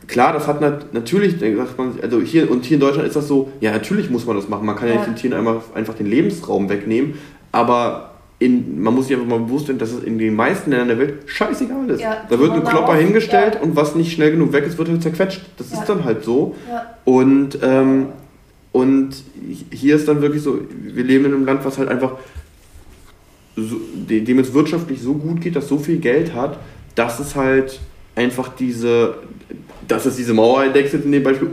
[0.07, 3.27] klar, das hat nat natürlich, sagt man, also hier und hier in Deutschland ist das
[3.27, 4.65] so, ja, natürlich muss man das machen.
[4.65, 7.15] Man kann ja, nicht den Tieren einmal einfach den Lebensraum wegnehmen,
[7.51, 10.89] aber in, man muss sich einfach mal bewusst werden, dass es in den meisten Ländern
[10.89, 12.01] der Welt scheißegal ist.
[12.01, 13.61] Ja, da wird ein Klopper auch- hingestellt ja.
[13.61, 15.41] und was nicht schnell genug weg ist, wird halt zerquetscht.
[15.57, 15.79] Das Ja.
[15.79, 16.55] ist dann halt so.
[17.03, 18.07] Und, ähm,
[18.73, 19.09] und
[19.71, 22.11] hier ist dann wirklich so, wir leben in einem Land, was halt einfach,
[23.55, 26.59] so, de- dem es wirtschaftlich so gut geht, das so viel Geld hat,
[26.93, 27.79] dass es halt
[28.15, 29.15] einfach diese,
[29.87, 31.47] dass es diese Mauereidechse in dem Beispiel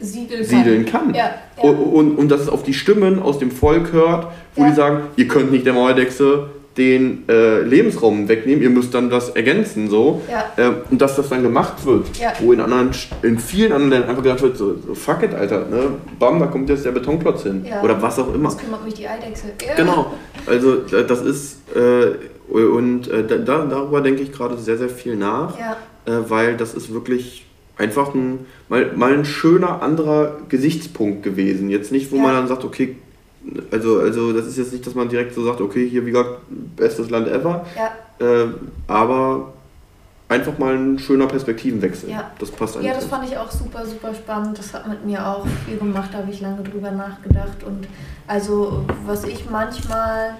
[0.00, 0.58] siedeln kann.
[0.58, 1.14] umsiedeln kann.
[1.14, 1.30] Ja,
[1.62, 1.70] ja.
[1.70, 4.70] Und, und, und dass es auf die Stimmen aus dem Volk hört, wo Ja.
[4.70, 9.30] die sagen, ihr könnt nicht der Mauerdechse den äh, Lebensraum wegnehmen, ihr müsst dann das
[9.30, 10.20] ergänzen so.
[10.58, 12.04] Ähm, und dass das dann gemacht wird,
[12.40, 12.90] wo in anderen,
[13.22, 15.84] in vielen anderen Ländern einfach gedacht wird, so, fuck it, Alter, ne?
[16.18, 17.64] Bam, da kommt jetzt der Betonklotz hin.
[17.82, 18.50] Oder was auch immer.
[18.50, 19.46] Das kümmert mich die Eidechse.
[19.74, 20.12] Genau.
[20.46, 25.16] Also das ist äh, und äh, da, da- darüber denke ich gerade sehr, sehr viel
[25.16, 27.45] nach, Ja, äh, weil das ist wirklich
[27.78, 31.68] einfach ein, mal, mal ein schöner anderer Gesichtspunkt gewesen.
[31.70, 32.22] Jetzt nicht, wo Ja.
[32.22, 32.96] man dann sagt, okay,
[33.70, 36.40] also, also das ist jetzt nicht, dass man direkt so sagt, okay, hier wie gesagt,
[36.76, 38.26] bestes Land ever, ja.
[38.26, 38.48] äh,
[38.88, 39.52] aber
[40.28, 42.10] einfach mal ein schöner Perspektivenwechsel.
[42.10, 42.30] Ja.
[42.38, 42.88] Das passt eigentlich.
[42.88, 44.58] Ja, das fand ich auch super, super spannend.
[44.58, 47.62] Das hat mit mir auch viel gemacht, da habe ich lange drüber nachgedacht.
[47.64, 47.86] Und
[48.26, 50.34] also, was ich manchmal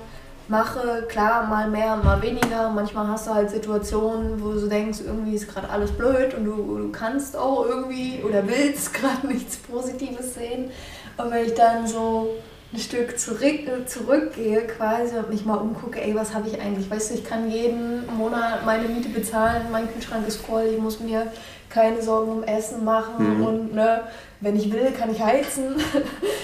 [0.48, 2.70] mache, klar, mal mehr, mal weniger.
[2.70, 6.78] Manchmal hast du halt Situationen, wo du denkst, irgendwie ist gerade alles blöd und du,
[6.78, 10.70] du kannst auch irgendwie oder willst gerade nichts Positives sehen.
[11.16, 12.28] Und wenn ich dann so
[12.72, 16.90] ein Stück zurück, zurückgehe quasi und mich mal umgucke, ey, was habe ich eigentlich?
[16.90, 21.00] Weißt du, ich kann jeden Monat meine Miete bezahlen, mein Kühlschrank ist voll, ich muss
[21.00, 21.26] mir
[21.70, 23.44] keine Sorgen um Essen machen Mhm.
[23.44, 24.00] und ne,
[24.40, 25.76] wenn ich will, kann ich heizen.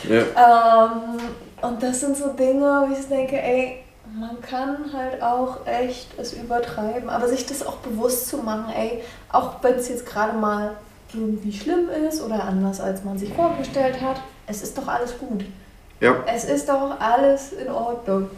[0.08, 0.86] Ja.
[0.92, 1.18] ähm,
[1.60, 3.78] und das sind so Dinge, wo ich denke, ey,
[4.18, 9.02] man kann halt auch echt es übertreiben, aber sich das auch bewusst zu machen, ey,
[9.30, 10.76] auch wenn es jetzt gerade mal
[11.14, 14.20] irgendwie schlimm ist oder anders als man sich vorgestellt hat.
[14.46, 15.44] Es ist doch alles gut.
[16.00, 16.16] Ja.
[16.26, 18.28] Es ist doch alles in Ordnung.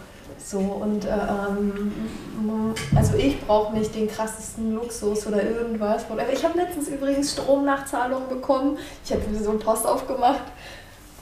[0.44, 6.04] So, und äh, ähm, also ich brauche nicht den krassesten Luxus oder irgendwas.
[6.32, 8.76] Ich habe letztens übrigens Stromnachzahlung bekommen.
[9.04, 10.42] Ich habe so einen Post aufgemacht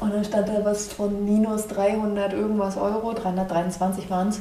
[0.02, 4.40] und dann stand da was von minus 300 irgendwas Euro, 323 waren es.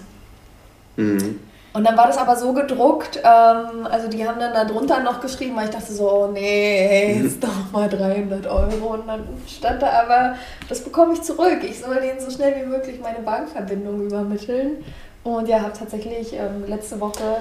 [0.97, 1.39] Mhm.
[1.73, 5.21] Und dann war das aber so gedruckt, ähm, also die haben dann da drunter noch
[5.21, 7.23] geschrieben, weil ich dachte so, oh nee, mhm.
[7.23, 8.95] jetzt doch mal 300 Euro.
[8.95, 10.35] Und dann stand da aber,
[10.67, 11.59] das bekomme ich zurück.
[11.63, 14.83] Ich soll denen so schnell wie möglich meine Bankverbindung übermitteln.
[15.23, 17.37] Und ja, habe tatsächlich ähm, letzte Woche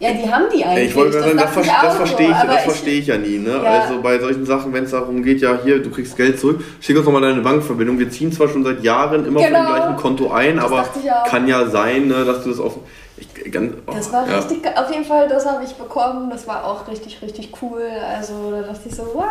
[0.00, 0.88] ja, die haben die eigentlich.
[0.88, 3.38] Ich wollte sagen, das, das, das verstehe ich, das verstehe ich ja nie.
[3.38, 3.60] Ne?
[3.62, 3.80] Ja.
[3.80, 6.96] Also bei solchen Sachen, wenn es darum geht, ja hier, du kriegst Geld zurück, schick
[6.96, 7.98] uns nochmal deine Bankverbindung.
[7.98, 9.60] Wir ziehen zwar schon seit Jahren immer genau.
[9.60, 9.74] genau.
[9.74, 10.84] gleichen Konto ein, das aber
[11.28, 12.78] kann ja sein, ne, dass du das auf
[13.16, 14.38] ich, ganz, oh, das war ja.
[14.38, 16.30] richtig, auf jeden Fall, das habe ich bekommen.
[16.30, 17.88] Das war auch richtig, richtig cool.
[18.12, 19.24] Also da dachte ich so, wow,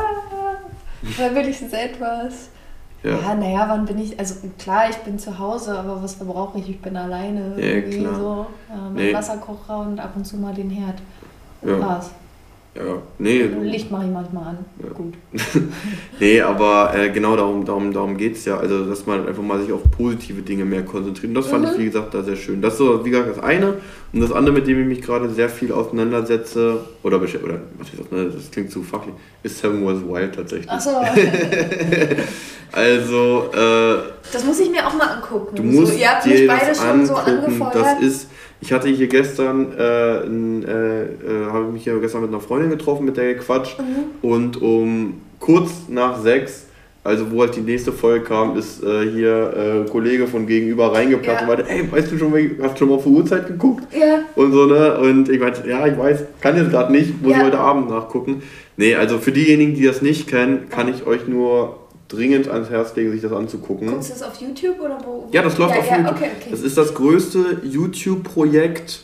[1.18, 2.50] da will ich jetzt etwas.
[3.04, 6.58] Ja, ja naja, wann bin ich, also klar, ich bin zu Hause, aber was brauche
[6.60, 6.70] ich?
[6.70, 7.56] Ich bin alleine.
[7.58, 8.16] Ja, irgendwie klar.
[8.16, 8.46] so.
[8.72, 9.14] Äh, mit nee.
[9.14, 10.96] Wasserkocher und ab und zu mal den Herd.
[11.62, 11.80] Ja.
[11.80, 12.12] War's.
[12.76, 13.44] Ja, nee.
[13.44, 14.66] Licht mache ich manchmal an.
[14.82, 14.90] Ja.
[14.90, 15.14] Gut.
[16.20, 18.58] nee, aber äh, genau darum, darum, darum geht es ja.
[18.58, 21.30] Also, dass man einfach mal sich auf positive Dinge mehr konzentriert.
[21.30, 21.72] Und das fand mhm.
[21.72, 22.64] ich, wie gesagt, da sehr schön.
[22.64, 23.76] Das ist so, wie gesagt, das eine.
[24.12, 27.28] Und das andere, mit dem ich mich gerade sehr viel auseinandersetze, oder, oder
[27.78, 30.70] was ist das, das klingt zu fachlich, ist Seven Wars Wild tatsächlich.
[30.72, 30.90] Achso.
[32.72, 33.52] also.
[33.54, 33.98] Äh,
[34.32, 35.56] das muss ich mir auch mal angucken.
[35.58, 37.76] Du musst so, ihr habt mich beide schon so angefeuert.
[37.76, 38.30] Das ist
[38.64, 43.06] ich hatte hier gestern, äh, äh, äh, habe mich hier gestern mit einer Freundin getroffen,
[43.06, 43.78] mit der gequatscht.
[43.78, 44.30] Mhm.
[44.30, 46.68] Und um kurz nach sechs,
[47.04, 50.94] also wo halt die nächste Folge kam, ist äh, hier ein äh, Kollege von gegenüber
[50.94, 51.50] reingeplatzt ja.
[51.50, 53.84] und meinte, ey, weißt du schon, hast du schon mal auf die Uhrzeit geguckt?
[53.94, 54.20] Ja.
[54.42, 54.98] Und so, ne?
[54.98, 57.44] Und ich meinte, ja, ich weiß, kann jetzt gerade nicht, muss ja.
[57.44, 58.44] heute Abend nachgucken.
[58.78, 61.80] Nee, also für diejenigen, die das nicht kennen, kann ich euch nur
[62.14, 63.88] dringend ans Herz legen, sich das anzugucken.
[63.88, 65.28] Guckst du das auf YouTube oder wo?
[65.32, 66.16] Ja, das läuft ja, auf ja, YouTube.
[66.16, 66.50] Okay, okay.
[66.52, 69.04] Das ist das größte YouTube-Projekt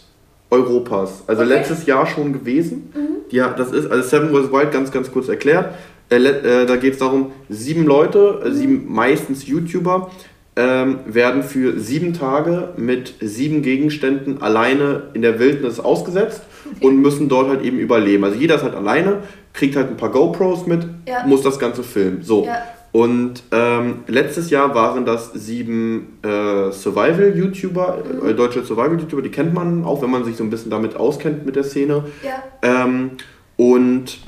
[0.52, 1.24] Europas.
[1.28, 1.54] Also okay.
[1.54, 2.91] letztes Jahr schon gewesen.
[2.95, 3.08] Mhm.
[3.30, 5.74] Ja, das ist, also Seven Wars Wild ganz, ganz kurz erklärt.
[6.10, 8.54] Äh, äh, da geht es darum, sieben Leute, äh, mhm.
[8.54, 10.10] sieben meistens YouTuber,
[10.56, 16.41] ähm, werden für sieben Tage mit sieben Gegenständen alleine in der Wildnis ausgesetzt
[16.82, 18.24] und müssen dort halt eben überleben.
[18.24, 19.19] Also jeder ist halt alleine,
[19.54, 21.26] kriegt halt ein paar GoPros mit, ja.
[21.26, 22.24] muss das Ganze filmen.
[22.24, 22.45] So.
[22.45, 22.58] Ja.
[22.91, 28.30] Und ähm, letztes Jahr waren das sieben äh, Survival-YouTuber, mhm.
[28.30, 31.45] äh, deutsche Survival-YouTuber, die kennt man auch, wenn man sich so ein bisschen damit auskennt
[31.45, 32.06] mit der Szene.
[32.23, 32.43] Ja.
[32.63, 33.12] Ähm,
[33.58, 34.19] und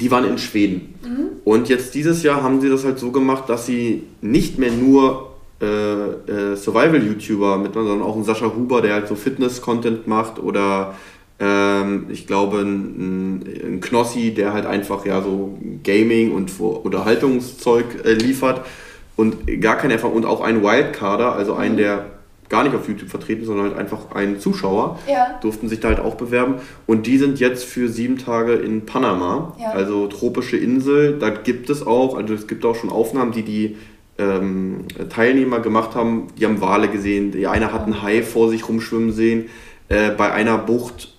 [0.00, 0.94] die waren in Schweden.
[1.02, 1.26] Mhm.
[1.44, 5.32] Und jetzt dieses Jahr haben sie das halt so gemacht, dass sie nicht mehr nur
[5.60, 10.94] äh, äh Survival-YouTuber mit, sondern auch einen Sascha Huber, der halt so Fitness-Content macht oder
[11.40, 18.12] ähm, ich glaube, ein, ein, Knossi, der halt einfach ja so Gaming und Unterhaltungszeug äh,
[18.12, 18.64] liefert
[19.16, 21.78] und gar keine Erfahrung und auch ein Wildcarder, also einen, mhm.
[21.78, 22.06] der
[22.48, 25.38] gar nicht auf YouTube vertreten, sondern halt einfach ein Zuschauer, ja.
[25.40, 26.56] durften sich da halt auch bewerben.
[26.86, 29.70] Und die sind jetzt für sieben Tage in Panama, ja.
[29.70, 31.18] also tropische Insel.
[31.18, 33.76] Da gibt es auch, also es gibt auch schon Aufnahmen, die die
[34.18, 36.28] ähm, Teilnehmer gemacht haben.
[36.38, 39.46] Die haben Wale gesehen, die eine hat einen Hai vor sich rumschwimmen sehen.
[39.88, 41.13] Äh, bei einer Bucht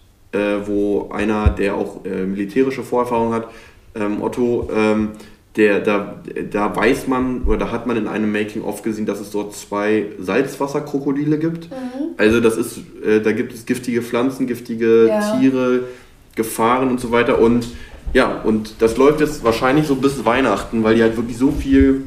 [0.66, 3.48] wo einer, der auch äh, militärische Vorerfahrung hat,
[3.96, 5.10] ähm, Otto, ähm,
[5.56, 6.22] der, da,
[6.52, 10.08] da weiß man oder da hat man in einem Making-of gesehen, dass es dort zwei
[10.20, 11.72] Salzwasserkrokodile gibt.
[11.72, 12.16] Mhm.
[12.18, 15.40] Also das ist, äh, da gibt es giftige Pflanzen, giftige ja.
[15.40, 15.86] Tiere,
[16.36, 17.40] Gefahren und so weiter.
[17.40, 17.68] Und
[18.14, 22.04] ja, und das läuft jetzt wahrscheinlich so bis Weihnachten, weil die halt wirklich so viel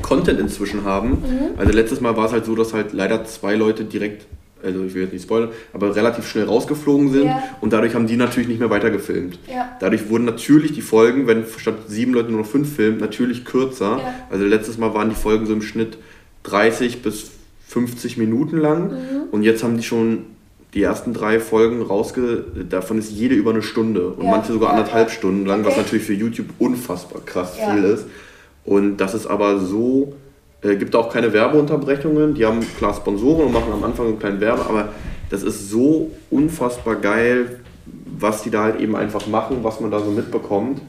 [0.00, 1.10] Content inzwischen haben.
[1.10, 1.58] Mhm.
[1.58, 4.26] Also letztes Mal war es halt so, dass halt leider zwei Leute direkt
[4.62, 7.42] also ich will jetzt nicht spoilern, aber relativ schnell rausgeflogen sind ja.
[7.60, 9.38] und dadurch haben die natürlich nicht mehr weitergefilmt.
[9.48, 9.76] Ja.
[9.80, 13.98] Dadurch wurden natürlich die Folgen, wenn statt sieben Leute nur noch fünf filmen, natürlich kürzer.
[13.98, 14.14] Ja.
[14.30, 15.98] Also letztes Mal waren die Folgen so im Schnitt
[16.44, 17.30] 30 bis
[17.68, 19.22] 50 Minuten lang mhm.
[19.30, 20.24] und jetzt haben die schon
[20.74, 22.44] die ersten drei Folgen rausge...
[22.68, 25.70] Davon ist jede über eine Stunde und manche sogar anderthalb Stunden lang, okay.
[25.70, 28.06] was natürlich für YouTube unfassbar krass viel ist.
[28.64, 30.14] Und das ist aber so
[30.62, 32.34] äh, gibt auch keine Werbeunterbrechungen.
[32.34, 34.88] Die haben klar Sponsoren und machen am Anfang einen kleinen Werbe, aber
[35.30, 37.60] das ist so unfassbar geil,
[38.18, 40.80] was die da halt eben einfach machen, was man da so mitbekommt.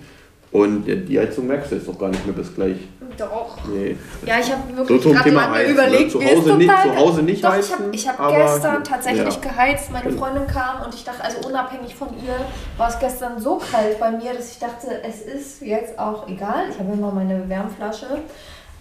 [0.51, 2.75] Und die Heizung merkst du jetzt noch gar nicht mehr bis gleich.
[3.17, 3.57] Doch.
[3.67, 3.95] Nee.
[4.25, 6.09] Ja, ich habe wirklich so gerade lange heizen, überlegt, ne?
[6.09, 7.75] zu, Hause nicht, zu Hause nicht Doch, heizen.
[7.91, 9.41] Ich habe hab gestern tatsächlich ja.
[9.41, 9.91] geheizt.
[9.91, 12.35] Meine Freundin kam und ich dachte, also unabhängig von ihr,
[12.77, 16.65] war es gestern so kalt bei mir, dass ich dachte, es ist jetzt auch egal.
[16.69, 18.07] Ich habe immer meine Wärmflasche.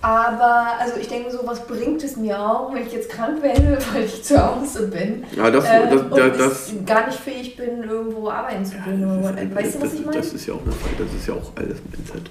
[0.03, 3.77] Aber also ich denke so, was bringt es mir auch, wenn ich jetzt krank werde,
[3.93, 5.25] weil ich zu Hause bin.
[5.37, 8.77] Ja, das, äh, das, und das, das, ich gar nicht fähig bin, irgendwo arbeiten zu
[8.79, 9.05] gehen.
[9.05, 9.55] oder what.
[9.55, 10.17] weißt du, was ich meine?
[10.19, 12.31] Das ist ja auch eine Frage, das ist ja auch alles Mindset.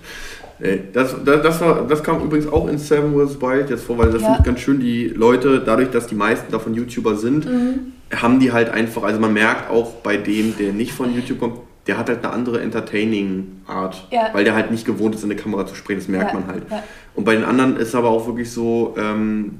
[0.60, 3.98] Äh, Das, das, das, war, das kam übrigens auch in Seven Wars Wild jetzt vor,
[4.00, 4.28] weil das Ja.
[4.30, 7.94] finde ich ganz schön, die Leute, dadurch, dass die meisten davon YouTuber sind, Mhm.
[8.16, 11.60] haben die halt einfach, also man merkt auch bei dem, der nicht von YouTube kommt,
[11.90, 14.30] der hat halt eine andere Entertaining-Art, Ja.
[14.32, 16.48] weil der halt nicht gewohnt ist, in eine Kamera zu sprechen, das merkt Ja, man
[16.48, 16.64] halt.
[16.70, 16.84] ja.
[17.16, 19.58] Und bei den anderen ist aber auch wirklich so, ähm,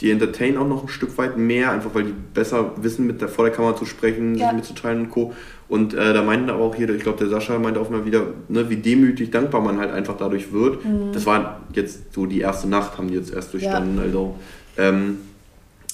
[0.00, 3.28] die entertainen auch noch ein Stück weit mehr, einfach weil die besser wissen, mit der,
[3.28, 5.34] vor der Kamera zu sprechen, sich mitzuteilen und Co.
[5.68, 8.22] Und äh, da meinten aber auch hier, ich glaube, der Sascha meinte auch mal wieder,
[8.48, 10.78] ne, wie demütig dankbar man halt einfach dadurch wird.
[11.12, 13.98] Das war jetzt so die erste Nacht, haben die jetzt erst durchstanden.
[13.98, 14.34] Also,
[14.78, 15.18] ähm,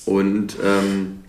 [0.07, 1.22] und ähm,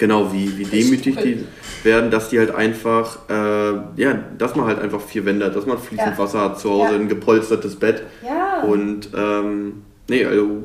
[0.00, 1.44] genau, wie, wie demütig die
[1.84, 5.66] werden, dass die halt einfach, äh, ja, dass man halt einfach vier Wände hat, dass
[5.66, 6.18] man fließend Ja.
[6.18, 6.98] Wasser hat zu Hause, Ja.
[7.00, 8.02] ein gepolstertes Bett.
[8.26, 8.62] Ja.
[8.64, 10.64] Und ähm, nee, also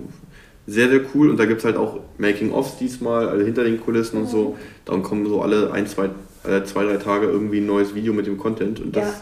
[0.65, 1.29] sehr, sehr cool.
[1.29, 4.27] Und da gibt es halt auch Making-ofs diesmal, also hinter den Kulissen und Mhm.
[4.29, 4.55] so.
[4.85, 6.05] Dann kommen so alle ein, zwei,
[6.49, 8.79] äh, zwei, drei Tage irgendwie ein neues Video mit dem Content.
[8.79, 9.13] Und das Ja.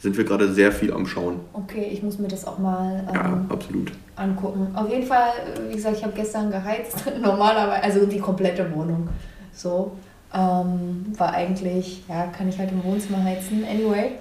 [0.00, 1.40] sind wir gerade sehr viel am Schauen.
[1.54, 3.90] Okay, ich muss mir das auch mal ähm, Ja, absolut.
[4.16, 4.66] angucken.
[4.74, 7.04] Auf jeden Fall, äh, wie gesagt, ich habe gestern geheizt.
[7.22, 9.08] Normalerweise, also die komplette Wohnung.
[9.52, 9.92] So.
[10.34, 13.64] Ähm, war eigentlich, ja, kann ich halt im Wohnzimmer heizen.
[13.68, 14.12] Anyway.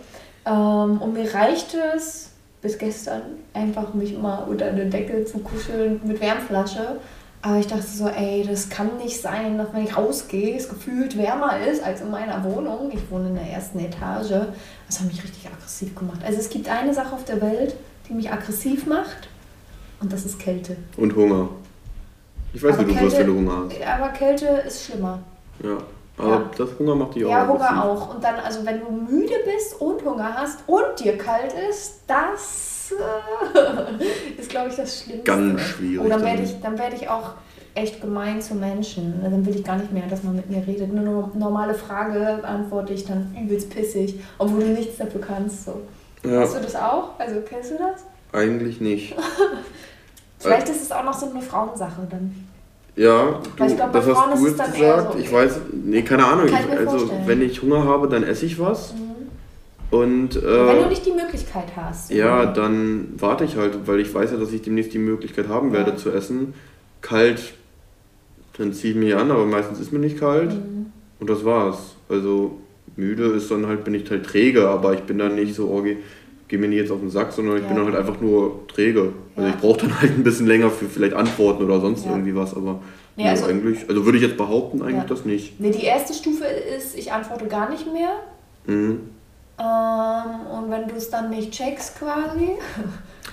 [0.46, 3.22] Ähm, und mir reicht es bis gestern
[3.54, 7.00] einfach mich immer unter eine Decke zu kuscheln mit Wärmflasche.
[7.44, 11.18] Aber ich dachte so, ey, das kann nicht sein, dass wenn ich rausgehe, es gefühlt
[11.18, 12.92] wärmer ist als in meiner Wohnung.
[12.94, 14.48] Ich wohne in der ersten Etage.
[14.88, 16.20] Das hat mich richtig aggressiv gemacht.
[16.24, 17.76] Also es gibt eine Sache auf der Welt,
[18.08, 19.30] die mich aggressiv macht.
[20.00, 20.78] Und das ist Kälte.
[20.98, 21.50] Und Hunger.
[22.54, 23.82] Ich weiß, Aber wie du Kälte- du Hunger hast.
[23.88, 25.20] Aber Kälte ist schlimmer.
[25.64, 25.78] Ja.
[26.18, 26.50] Aber Ja.
[26.58, 27.30] das Hunger macht dich auch.
[27.30, 28.14] Ja, Hunger auch.
[28.16, 32.92] Und dann, also wenn du müde bist und Hunger hast und dir kalt ist, das
[32.92, 35.24] äh, ist, glaube ich, das Schlimmste.
[35.24, 37.32] Ganz schwierig Oh, dann werde ich, dann werd ich auch
[37.74, 39.22] echt gemein zu Menschen.
[39.24, 40.92] Dann will ich gar nicht mehr, dass man mit mir redet.
[40.92, 45.64] Eine no- normale Frage beantworte ich dann übelst pissig, obwohl du nichts dafür kannst.
[45.66, 45.82] So.
[46.26, 47.18] Ja, Hast du das auch?
[47.18, 48.04] Also kennst du das?
[48.34, 49.16] eigentlich nicht.
[50.42, 52.36] Vielleicht ist es auch noch so eine Frauensache dann.
[52.96, 55.14] Ja, du, glaub, das hast du jetzt gesagt.
[55.14, 56.48] so- Ich weiß, nee, keine Ahnung.
[56.48, 57.22] Ich, also, vorstellen.
[57.26, 58.94] wenn ich Hunger habe, dann esse ich was.
[59.92, 62.12] Und äh, Wenn du nicht die Möglichkeit hast.
[62.12, 65.74] ja, dann warte ich halt, weil ich weiß ja, dass ich demnächst die Möglichkeit haben
[65.74, 65.98] werde Ja.
[65.98, 66.54] zu essen.
[67.02, 67.54] Kalt,
[68.58, 70.52] dann ziehe ich mich an, aber meistens ist mir nicht kalt.
[70.54, 70.88] Mhm.
[71.20, 71.96] Und das war's.
[72.10, 72.60] Also
[72.96, 75.84] müde ist dann halt, bin ich halt träge, aber ich bin dann nicht so, oh,
[76.52, 77.68] geh, geh mir nicht jetzt auf den Sack, sondern ich Ja.
[77.70, 79.14] bin dann halt einfach nur träge.
[79.36, 79.56] Also Ja.
[79.56, 82.12] ich brauche dann halt ein bisschen länger für vielleicht Antworten oder sonst Ja.
[82.12, 82.80] irgendwie was, aber
[83.18, 85.60] Nee, also- eigentlich, also würde ich jetzt behaupten, eigentlich das nicht.
[85.60, 88.12] Nee, die erste Stufe ist, ich antworte gar nicht mehr.
[88.68, 89.00] Mhm.
[89.62, 92.58] Ähm, und wenn du es dann nicht checkst quasi.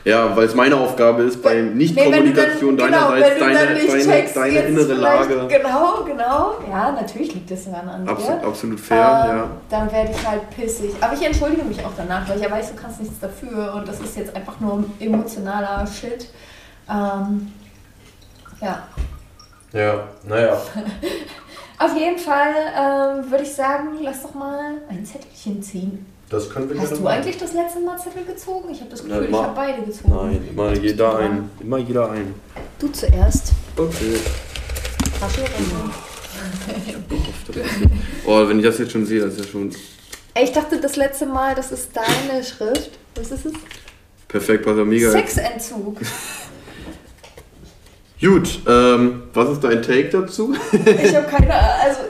[0.04, 3.54] Ja, weil es meine Aufgabe ist, bei Nicht-Kommunikation Nee, dann- deinerseits genau, wenn du dann
[3.66, 5.48] deine, nicht deine, checkst, deine jetzt innere vielleicht- Lage.
[5.48, 6.54] Genau, genau.
[6.70, 8.10] Ja, natürlich liegt es daran an dir.
[8.12, 9.46] Absolut, absolut fair, Ähm, ja.
[9.70, 10.90] Dann werde ich halt pissig.
[11.00, 13.88] Aber ich entschuldige mich auch danach, weil ich ja weiß, du kannst nichts dafür und
[13.88, 16.28] das ist jetzt einfach nur emotionaler Shit.
[16.90, 17.52] Ähm,
[18.60, 18.82] ja.
[19.72, 20.56] Ja, naja.
[21.80, 26.06] Auf jeden Fall ähm, würde ich sagen, lass doch mal ein Zettelchen ziehen.
[26.30, 27.06] Das können wir Hast du machen.
[27.16, 28.68] eigentlich das letzte Mal Zettel gezogen?
[28.70, 29.42] Ich habe das Na, Gefühl, ich immer.
[29.44, 30.14] habe beide gezogen.
[30.14, 31.50] Nein, immer jeder ein.
[31.60, 32.34] Immer jeder ein.
[32.78, 33.52] Du zuerst.
[33.76, 34.16] Okay.
[35.20, 35.94] Tasche runter.
[38.26, 39.70] Oh, wenn ich das jetzt schon sehe, das ist ja schon
[40.34, 42.90] Ey, ich dachte das letzte Mal, das ist deine Schrift.
[43.16, 43.52] Was ist es?
[44.28, 45.10] perfekt, passt ja mega.
[45.10, 45.96] Sexentzug.
[48.20, 50.54] Gut, ähm, was ist dein Take dazu?
[50.72, 52.00] Ich habe keine, also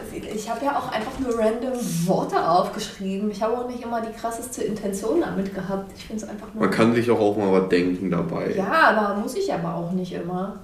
[0.48, 1.74] ich habe ja auch einfach nur random
[2.06, 3.30] Worte aufgeschrieben.
[3.30, 5.92] Ich habe auch nicht immer die krasseste Intention damit gehabt.
[5.94, 6.62] Ich finde es einfach nur.
[6.62, 8.54] Man kann sich auch, auch mal was denken dabei.
[8.56, 10.60] Ja, aber muss ich aber auch nicht immer.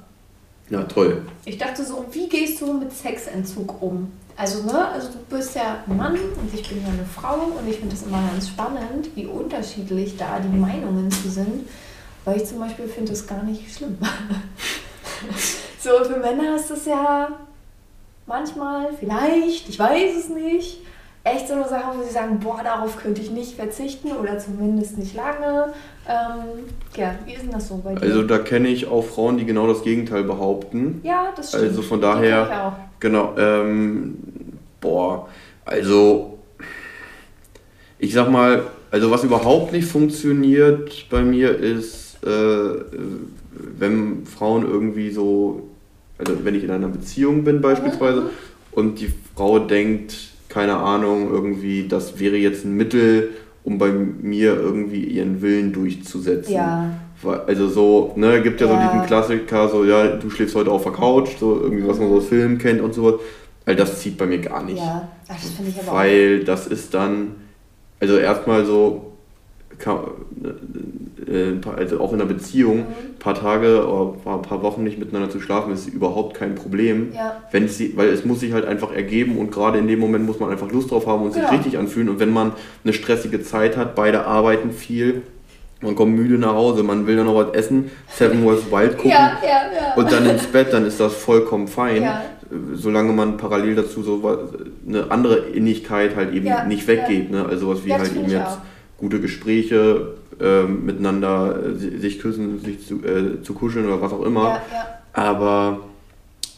[0.70, 1.20] Ja, toll.
[1.44, 4.10] Ich dachte so, wie gehst du mit Sexentzug um?
[4.38, 7.68] Also, ne, also du bist ja ein Mann und ich bin ja eine Frau und
[7.68, 11.68] ich finde es immer ganz spannend, wie unterschiedlich da die Meinungen zu sind.
[12.24, 13.98] Weil ich zum Beispiel finde es gar nicht schlimm.
[15.78, 17.28] so, für Männer ist das ja
[18.26, 20.80] manchmal, vielleicht, ich weiß es nicht,
[21.24, 24.98] echt so eine Sache, wo sie sagen, boah, darauf könnte ich nicht verzichten oder zumindest
[24.98, 25.72] nicht lange.
[26.06, 26.64] Ähm,
[26.96, 28.02] ja, wie ist denn das so bei dir?
[28.02, 31.00] Also da kenne ich auch Frauen, die genau das Gegenteil behaupten.
[31.02, 31.64] ja, das stimmt.
[31.64, 32.72] Also von daher, ich auch.
[33.00, 34.18] genau, ähm,
[34.80, 35.28] boah,
[35.64, 36.38] also
[37.98, 42.74] ich sag mal, also was überhaupt nicht funktioniert bei mir ist, äh,
[43.78, 45.70] wenn Frauen irgendwie so,
[46.18, 48.29] also wenn ich in einer Beziehung bin beispielsweise Mhm.
[48.72, 50.14] und die Frau denkt,
[50.48, 53.31] keine Ahnung, irgendwie, das wäre jetzt ein Mittel,
[53.64, 56.55] um bei mir irgendwie ihren Willen durchzusetzen.
[56.55, 56.90] Ja.
[57.46, 60.83] Also so, ne, gibt ja, ja, so diesen Klassiker, so, ja, du schläfst heute auf
[60.83, 63.14] der Couch, so irgendwie, was man so aus Filmen kennt und sowas.
[63.64, 64.77] Weil das zieht bei mir gar nicht.
[64.79, 66.44] Ja, Ach, das finde ich aber Weil auch.
[66.44, 67.29] das ist dann,
[67.98, 69.12] also erstmal so,
[69.79, 69.87] äh,
[71.76, 72.84] also auch in einer Beziehung, mhm.
[73.14, 77.12] ein paar Tage oder ein paar Wochen nicht miteinander zu schlafen, ist überhaupt kein Problem.
[77.14, 77.42] Ja.
[77.50, 80.40] Wenn sie, weil es muss sich halt einfach ergeben und gerade in dem Moment muss
[80.40, 81.48] man einfach Lust drauf haben und sich ja.
[81.48, 81.60] Genau.
[81.60, 82.08] richtig anfühlen.
[82.08, 85.22] Und wenn man eine stressige Zeit hat, beide arbeiten viel,
[85.80, 89.10] man kommt müde nach Hause, man will dann noch was essen, Seven Wars Wild gucken
[89.10, 89.38] ja.
[89.96, 92.08] und dann ins Bett, dann ist das vollkommen fein.
[92.74, 94.22] Solange man parallel dazu so
[94.87, 97.30] eine andere Innigkeit halt eben nicht weggeht.
[97.30, 97.44] Ne?
[97.46, 98.58] Also was wie halt eben jetzt
[98.96, 104.22] gute Gespräche, äh, miteinander äh, sich küssen, sich zu, äh, zu, kuscheln oder was auch
[104.22, 104.60] immer.
[105.12, 105.80] Aber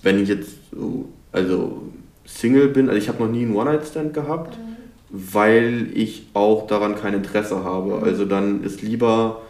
[0.03, 1.83] wenn ich jetzt so, also
[2.25, 4.59] Single bin, also ich habe noch nie einen One-Night-Stand gehabt.
[4.59, 4.77] Mhm
[5.09, 7.97] weil ich auch daran kein Interesse habe.
[7.97, 8.05] Mhm.
[8.05, 9.43] Also dann ist lieber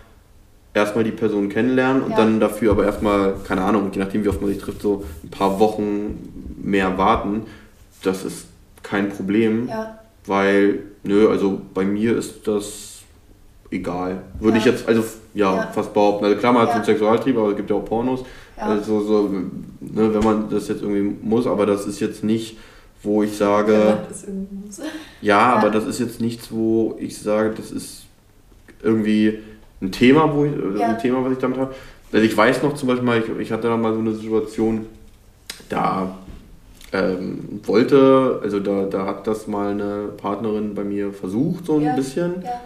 [0.74, 2.16] erstmal die Person kennenlernen und ja.
[2.18, 5.30] dann dafür aber erstmal, keine Ahnung, je nachdem wie oft man sich trifft, so ein
[5.30, 7.42] paar Wochen mehr warten.
[8.02, 8.46] Das ist
[8.82, 9.98] kein Problem, ja.
[10.26, 12.95] weil, nö, also bei mir ist das
[13.70, 14.22] egal.
[14.40, 14.61] Würde ja.
[14.61, 15.02] ich jetzt, also
[15.35, 16.24] ja, fast behaupten.
[16.24, 18.24] Also klar, man hat so einen Sexualtrieb, aber es gibt ja auch Pornos.
[18.57, 22.57] Also so, ne, wenn man das jetzt irgendwie muss, aber das ist jetzt nicht
[23.07, 23.98] wo ich sage.
[25.22, 28.05] Ja, aber das ist jetzt nichts, wo ich sage, das ist
[28.83, 29.38] irgendwie
[29.81, 30.88] ein Thema, wo ich, ja.
[30.88, 31.74] ein Thema, was ich damit habe.
[32.12, 34.87] Also ich weiß noch zum Beispiel mal, ich, ich hatte da mal so eine Situation,
[35.68, 36.16] da
[36.92, 41.83] ähm, wollte, also da, da hat das mal eine Partnerin bei mir versucht, so ein
[41.83, 41.94] ja.
[41.94, 42.42] bisschen.
[42.42, 42.61] Ja.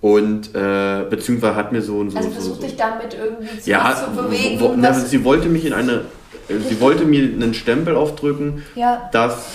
[0.00, 2.16] Und äh, beziehungsweise hat mir so ein so.
[2.16, 4.60] Also versucht so, dich damit irgendwie zu, ja, zu bewegen.
[4.60, 6.06] Wo, na, sie wollte mich in eine.
[6.48, 9.08] Sie wollte mir einen Stempel aufdrücken, ja.
[9.12, 9.50] dass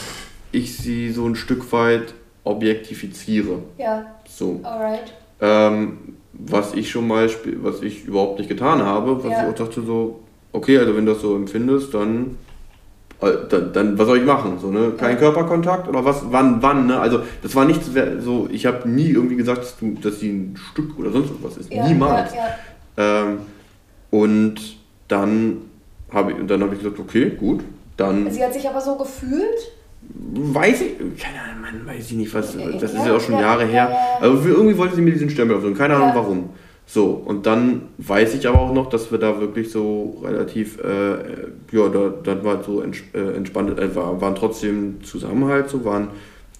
[0.54, 2.14] ich sie so ein Stück weit
[2.46, 3.60] objektifiziere.
[3.78, 4.06] Ja.
[4.28, 4.62] So.
[4.64, 5.14] Alright.
[5.42, 7.30] Ähm, was ich schon mal,
[7.62, 9.44] was ich überhaupt nicht getan habe, was ja.
[9.44, 10.22] ich auch dachte so,
[10.54, 12.45] okay, also wenn du das so empfindest, dann, äh,
[13.22, 14.58] dann, dann was soll ich machen?
[14.60, 14.94] So, ne?
[14.98, 15.16] Kein ja.
[15.18, 16.22] Körperkontakt oder was?
[16.30, 16.88] Wann, wann?
[16.88, 17.00] Ne?
[17.00, 20.58] Also das war nichts so, ich habe nie irgendwie gesagt, dass, du, dass sie ein
[20.72, 21.72] Stück oder sonst was ist.
[21.72, 22.34] Ja, Niemals.
[22.98, 23.40] Ähm,
[24.12, 24.56] und
[25.08, 25.58] dann
[26.12, 27.62] habe ich, dann hab ich gesagt, okay, gut,
[27.98, 28.30] dann.
[28.32, 29.72] Sie hat sich aber so gefühlt?
[30.08, 33.66] Weiß ich, keine Ahnung, Mann, weiß ich nicht, was, das ist ja auch schon Jahre
[33.66, 33.90] her.
[34.18, 36.50] Aber irgendwie wollte sie mir diesen Stempel aufdrücken, keine Ahnung warum.
[36.88, 41.18] So, und dann weiß ich aber auch noch, dass wir da wirklich so relativ, äh,
[41.72, 46.10] ja, da, dann war so ents äh, entspannt, äh, waren trotzdem Zusammenhalt, so waren,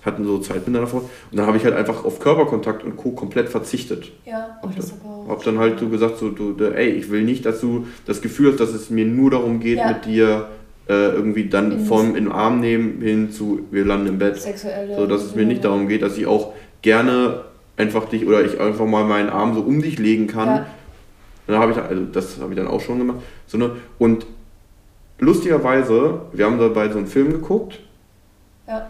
[0.04, 1.02] hatten so Zeit miteinander vor.
[1.02, 3.12] Und dann habe ich halt einfach auf Körperkontakt und Co.
[3.12, 4.12] komplett verzichtet.
[4.26, 5.30] Ja, oh, das aber auch.
[5.30, 8.52] Hab dann halt so gesagt, so, du, ey, ich will nicht, dass du das Gefühl
[8.52, 9.90] hast, dass es mir nur darum geht, ja.
[9.90, 10.48] mit dir
[10.88, 14.38] äh, irgendwie dann in vom in den Arm nehmen hin zu wir landen im Bett.
[14.38, 14.96] Sexuelle.
[14.96, 17.42] So dass es mir nicht darum geht, dass ich auch gerne
[17.78, 20.48] einfach dich oder ich einfach mal meinen Arm so um dich legen kann.
[20.48, 20.66] Ja.
[21.48, 23.20] Dann habe ich also das habe ich dann auch schon gemacht.
[23.48, 23.72] So, ne?
[24.00, 24.26] Und
[25.20, 27.80] lustigerweise, wir haben dabei so einen Film geguckt.
[28.68, 28.88] Ja.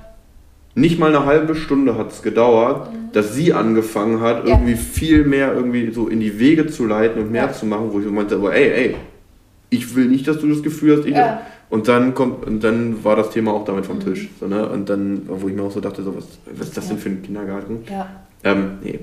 [0.78, 3.12] Nicht mal eine halbe Stunde hat es gedauert, mhm.
[3.14, 4.56] dass sie angefangen hat, ja.
[4.56, 7.54] irgendwie viel mehr irgendwie so in die Wege zu leiten und mehr ja.
[7.54, 8.96] zu machen, wo ich meinte, aber ey, ey,
[9.70, 11.42] ich will nicht, dass du das Gefühl hast, ja.
[11.70, 14.02] Und dann kommt, und dann war das Thema auch damit vom mhm.
[14.02, 14.30] Tisch.
[14.40, 14.70] So, ne?
[14.70, 16.92] Und dann, wo ich mir auch so dachte, so, was, was ist das ja.
[16.92, 17.80] denn für ein Kindergarten?
[17.90, 18.08] Ja.
[18.46, 19.00] Ähm, nee.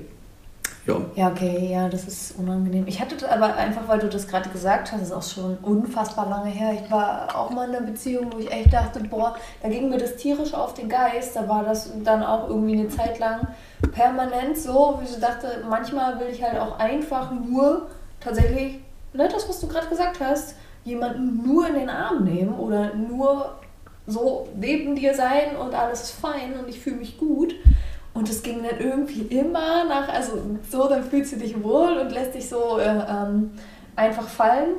[0.85, 0.95] Ja.
[1.15, 2.85] Ja, okay, ja, das ist unangenehm.
[2.87, 6.29] Ich hatte aber einfach, weil du das gerade gesagt hast, das ist auch schon unfassbar
[6.29, 6.73] lange her.
[6.73, 9.97] Ich war auch mal in einer Beziehung, wo ich echt dachte, boah, da ging mir
[9.97, 11.37] das tierisch auf den Geist.
[11.37, 13.47] Da war das dann auch irgendwie eine Zeit lang
[13.93, 17.87] permanent so, wie ich dachte, manchmal will ich halt auch einfach nur
[18.19, 18.79] tatsächlich,
[19.13, 23.55] ne, das, was du gerade gesagt hast, jemanden nur in den Arm nehmen oder nur
[24.05, 27.55] so neben dir sein und alles ist fein und ich fühle mich gut.
[28.13, 30.33] Und es ging dann irgendwie immer nach, also
[30.69, 33.51] so, dann fühlst du dich wohl und lässt dich so äh, ähm,
[33.95, 34.75] einfach fallen,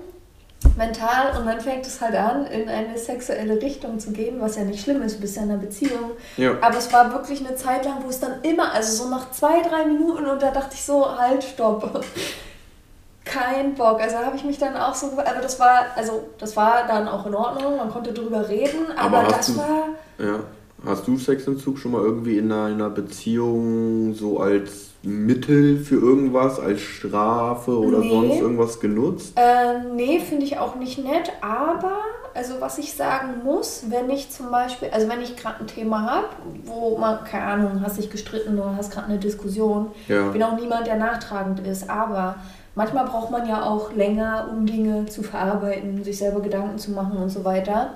[0.77, 1.37] mental.
[1.39, 4.85] Und dann fängt es halt an, in eine sexuelle Richtung zu gehen, was ja nicht
[4.85, 6.13] schlimm ist, du bist ja in einer Beziehung.
[6.37, 6.53] Ja.
[6.61, 9.63] Aber es war wirklich eine Zeit lang, wo es dann immer, also so nach zwei,
[9.63, 12.05] drei Minuten, und da dachte ich so, halt, stopp
[13.25, 14.01] kein Bock.
[14.01, 17.27] Also habe ich mich dann auch so, aber das war, also das war dann auch
[17.27, 19.89] in Ordnung, man konnte drüber reden, aber, aber das du, war.
[20.19, 20.41] Ja.
[20.87, 26.81] Hast du Sexentzug schon mal irgendwie in einer Beziehung so als Mittel für irgendwas, als
[26.81, 28.11] Strafe oder nee.
[28.11, 29.33] sonst irgendwas genutzt?
[29.37, 32.01] Äh, nee, finde ich auch nicht nett, aber
[32.35, 36.03] also was ich sagen muss, wenn ich zum Beispiel, also wenn ich gerade ein Thema
[36.03, 36.29] habe,
[36.65, 40.31] wo man, keine Ahnung, hast dich gestritten oder hast gerade eine Diskussion, ja.
[40.31, 42.37] bin auch niemand, der nachtragend ist, aber
[42.75, 47.17] manchmal braucht man ja auch länger, um Dinge zu verarbeiten, sich selber Gedanken zu machen
[47.19, 47.95] und so weiter.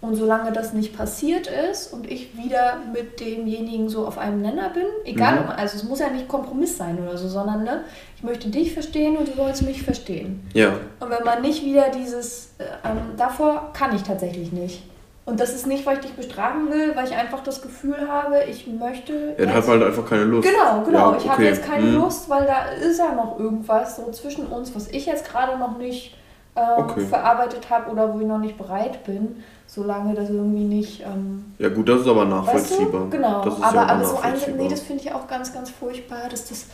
[0.00, 4.70] Und solange das nicht passiert ist und ich wieder mit demjenigen so auf einem Nenner
[4.70, 5.50] bin, egal, mhm.
[5.50, 7.84] also es muss ja nicht Kompromiss sein oder so, sondern ne,
[8.16, 10.48] ich möchte dich verstehen und du sollst mich verstehen.
[10.54, 10.72] Ja.
[11.00, 14.82] Und wenn man nicht wieder dieses, äh, ähm, davor kann ich tatsächlich nicht.
[15.26, 18.42] Und das ist nicht, weil ich dich bestrafen will, weil ich einfach das Gefühl habe,
[18.50, 19.34] ich möchte.
[19.38, 20.48] Ja, dann hat man halt einfach keine Lust.
[20.48, 21.12] Genau, genau.
[21.12, 21.94] Ja, ich habe jetzt keine hm.
[21.96, 25.76] Lust, weil da ist ja noch irgendwas so zwischen uns, was ich jetzt gerade noch
[25.76, 26.16] nicht
[26.54, 27.02] äh, okay.
[27.02, 31.00] verarbeitet habe oder wo ich noch nicht bereit bin, solange das irgendwie nicht.
[31.02, 33.04] Ähm, ja, gut, das ist aber nachvollziehbar.
[33.04, 33.16] Weißt du?
[33.16, 36.48] Genau, aber, ja aber so ein, nee, das finde ich auch ganz, ganz furchtbar, dass
[36.48, 36.66] das.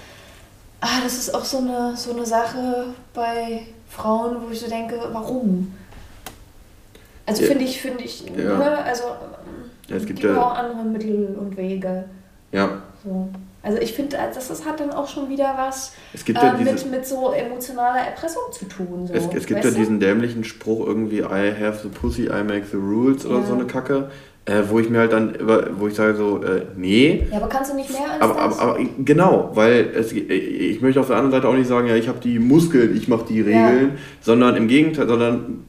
[0.80, 4.98] Ah, das ist auch so eine, so eine Sache bei Frauen, wo ich so denke,
[5.10, 5.74] warum?
[7.24, 7.48] Also ja.
[7.48, 8.58] finde ich, finde ich, ja.
[8.58, 9.04] ne, also
[9.88, 12.04] ja, es gibt ja auch andere Mittel und Wege.
[12.52, 12.82] Ja.
[13.02, 13.28] So.
[13.66, 15.92] Also ich finde, das, das hat dann auch schon wieder was
[16.24, 19.08] gibt ja äh, mit, mit so emotionaler Erpressung zu tun.
[19.08, 19.12] So.
[19.12, 22.76] Es, es gibt ja diesen dämlichen Spruch irgendwie, I have the pussy, I make the
[22.76, 23.30] rules ja.
[23.30, 24.08] oder so eine Kacke.
[24.44, 25.36] Äh, wo ich mir halt dann,
[25.76, 27.26] wo ich sage so, äh, nee.
[27.32, 28.60] Ja, aber kannst du nicht mehr als aber, das?
[28.60, 31.96] Aber, aber genau, weil es, ich möchte auf der anderen Seite auch nicht sagen, ja,
[31.96, 34.00] ich habe die Muskeln, ich mache die Regeln, ja.
[34.20, 35.64] sondern im Gegenteil, sondern,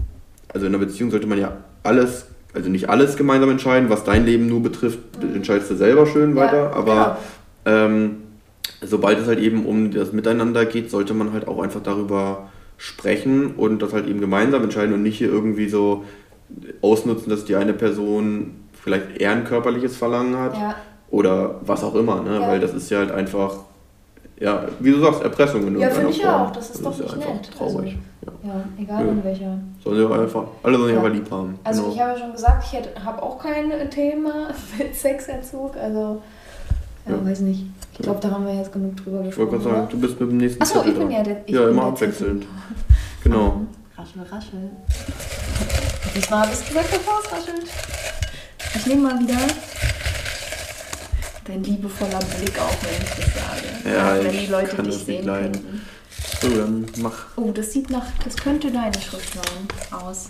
[0.54, 4.26] also in einer Beziehung sollte man ja alles also nicht alles gemeinsam entscheiden, was dein
[4.26, 5.36] Leben nur betrifft, mhm.
[5.36, 7.18] entscheidest du selber schön ja, weiter, aber genau.
[7.68, 8.24] Ähm,
[8.82, 13.56] sobald es halt eben um das Miteinander geht, sollte man halt auch einfach darüber sprechen
[13.56, 16.06] und das halt eben gemeinsam entscheiden und nicht hier irgendwie so
[16.82, 20.76] ausnutzen, dass die eine Person vielleicht eher ein körperliches Verlangen hat ja.
[21.10, 22.40] oder was auch immer, ne?
[22.40, 22.48] Ja.
[22.48, 23.58] weil das ist ja halt einfach,
[24.40, 26.34] ja, wie du sagst, Erpressung in Ja, finde ich Form.
[26.34, 27.52] auch, das ist das doch ist nicht nett.
[27.52, 27.98] Traurig.
[28.26, 28.64] Also, ja.
[28.80, 29.12] egal ja.
[29.12, 29.58] in welcher.
[29.84, 31.02] Sollen sie einfach, alle sollen ja.
[31.02, 31.60] einfach lieb haben.
[31.64, 31.94] Also genau.
[31.94, 36.22] ich habe ja schon gesagt, ich habe auch kein Thema mit Sexentzug, also
[37.08, 37.26] ja, ja.
[37.26, 37.66] weiß nicht.
[37.94, 39.30] Ich glaube, da haben wir jetzt genug drüber gesprochen.
[39.30, 41.48] Ich wollte gerade sagen, du bist mit dem nächsten Achso, ich bin ja der.
[41.48, 42.46] Ich ja, immer abwechselnd.
[43.24, 43.62] Genau.
[43.98, 44.70] raschel, raschel.
[46.16, 47.68] Diesmal habe ich gesagt, dass es raschelt.
[48.76, 49.38] Ich nehme mal wieder
[51.46, 53.96] dein liebevoller Blick auf, wenn ich das sage.
[53.96, 55.82] Ja, wenn die Leute dich sehen könnten.
[56.42, 57.26] So, dann mach.
[57.36, 60.28] Oh, das sieht nach, das könnte deine Schrift sein, aus.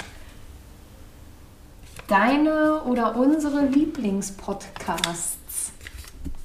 [2.08, 5.38] Deine oder unsere Lieblingspodcasts.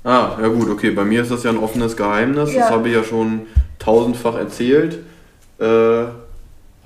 [0.05, 0.90] Ah, ja gut, okay.
[0.90, 2.53] Bei mir ist das ja ein offenes Geheimnis.
[2.53, 2.62] Ja.
[2.62, 3.42] Das habe ich ja schon
[3.78, 4.98] tausendfach erzählt.
[5.59, 6.05] Äh,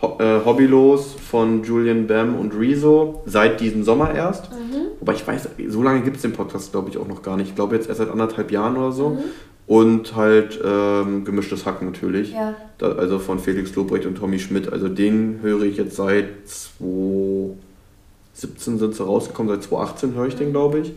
[0.03, 4.53] Ho äh, Hobbylos von Julian Bam und Rezo seit diesem Sommer erst.
[4.53, 4.89] Mhm.
[5.01, 7.49] Wobei ich weiß, so lange gibt es den Podcast, glaube ich, auch noch gar nicht.
[7.49, 9.11] Ich glaube jetzt erst seit anderthalb Jahren oder so.
[9.11, 9.19] Mhm.
[9.67, 12.33] Und halt ähm, gemischtes Hack natürlich.
[12.33, 12.55] Ja.
[12.77, 14.71] Da, also von Felix Lobrecht und Tommy Schmidt.
[14.71, 20.53] Also den höre ich jetzt seit 2017 sind sie rausgekommen, seit 2018 höre ich den,
[20.53, 20.93] glaube ich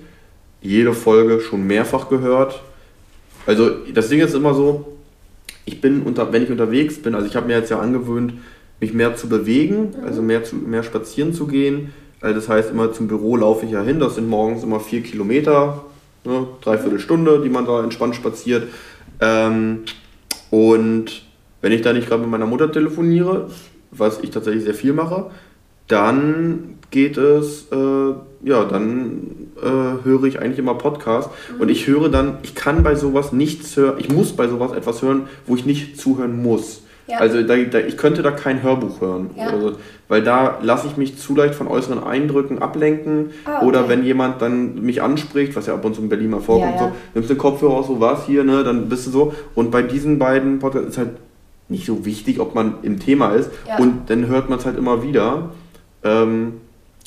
[0.62, 2.62] jede Folge schon mehrfach gehört.
[3.46, 4.98] Also das Ding ist immer so,
[5.66, 8.34] ich bin unter, wenn ich unterwegs bin, also ich habe mir jetzt ja angewöhnt,
[8.80, 10.06] mich mehr zu bewegen, mhm.
[10.06, 11.94] also mehr, zu, mehr spazieren zu gehen.
[12.22, 15.02] Also das heißt, immer zum Büro laufe ich ja hin, das sind morgens immer vier
[15.02, 15.86] Kilometer,
[16.26, 18.68] ne, dreiviertel Stunde, die man da entspannt spaziert.
[19.22, 19.84] Ähm,
[20.50, 21.24] und
[21.62, 23.50] wenn ich da nicht gerade mit meiner Mutter telefoniere,
[23.92, 25.32] was ich tatsächlich sehr viel mache,
[25.88, 31.62] dann geht es, äh, ja, dann äh, höre ich eigentlich immer Podcast mhm.
[31.62, 35.02] und ich höre dann, ich kann bei sowas nichts hören, ich muss bei sowas etwas
[35.02, 36.84] hören, wo ich nicht zuhören muss.
[37.08, 37.18] Ja.
[37.18, 39.48] Also da, da, ich könnte da kein Hörbuch hören, ja.
[39.48, 43.66] also, weil da lasse ich mich zu leicht von äußeren Eindrücken ablenken ah, okay.
[43.66, 46.76] oder wenn jemand dann mich anspricht, was ja ab und zu in Berlin mal vorkommt,
[46.76, 49.34] ja, so, nimmst du den Kopfhörer aus, so was hier, ne, dann bist du so
[49.56, 51.12] und bei diesen beiden Podcasts ist halt
[51.68, 53.50] nicht so wichtig, ob man im Thema ist
[53.80, 55.50] und dann hört man es halt immer wieder.
[56.04, 56.54] Ähm,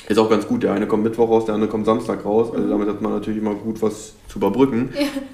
[0.09, 2.53] ist auch ganz gut, der eine kommt Mittwoch raus, der andere kommt Samstag raus.
[2.55, 4.90] Also damit hat man natürlich immer gut was zu überbrücken.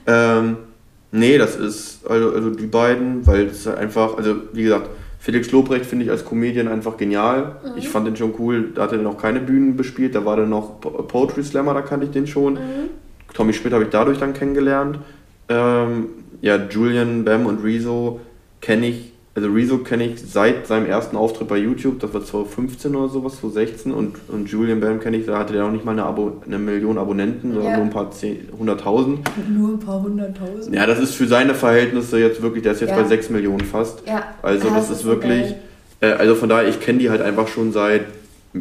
[0.07, 0.39] Ja.
[0.39, 0.57] Ähm,
[1.11, 5.87] nee, das ist, also, also die beiden, weil es einfach, also wie gesagt, Felix Lobrecht
[5.87, 7.57] finde ich als Comedian einfach genial.
[7.65, 7.71] Mhm.
[7.77, 10.51] Ich fand den schon cool, da hat er noch keine Bühnen bespielt, da war dann
[10.51, 12.55] noch Poetry Slammer, da kannte ich den schon.
[12.55, 12.91] Mhm.
[13.35, 14.99] Tommy Schmidt habe ich dadurch dann kennengelernt.
[15.49, 16.07] Ähm,
[16.41, 18.21] ja, Julian, Bam und Rezo
[18.61, 22.97] kenne ich also Rezo kenne ich seit seinem ersten Auftritt bei YouTube, das war 2015
[22.97, 25.93] oder sowas, 2016 und, und Julian Bam kenne ich, da hatte der auch nicht mal
[25.93, 27.77] eine, Abo, eine Million Abonnenten, sondern ja.
[27.77, 28.11] nur ein paar
[28.59, 29.21] hunderttausend.
[29.49, 30.75] Nur ein paar hunderttausend.
[30.75, 32.97] Ja, das ist für seine Verhältnisse jetzt wirklich, der ist jetzt ja.
[32.97, 34.03] bei 6 Millionen fast.
[34.07, 34.25] Ja.
[34.43, 35.55] Also ja, das, das, ist wirklich,
[36.01, 38.07] äh, also von daher, ich kenne die halt einfach schon seit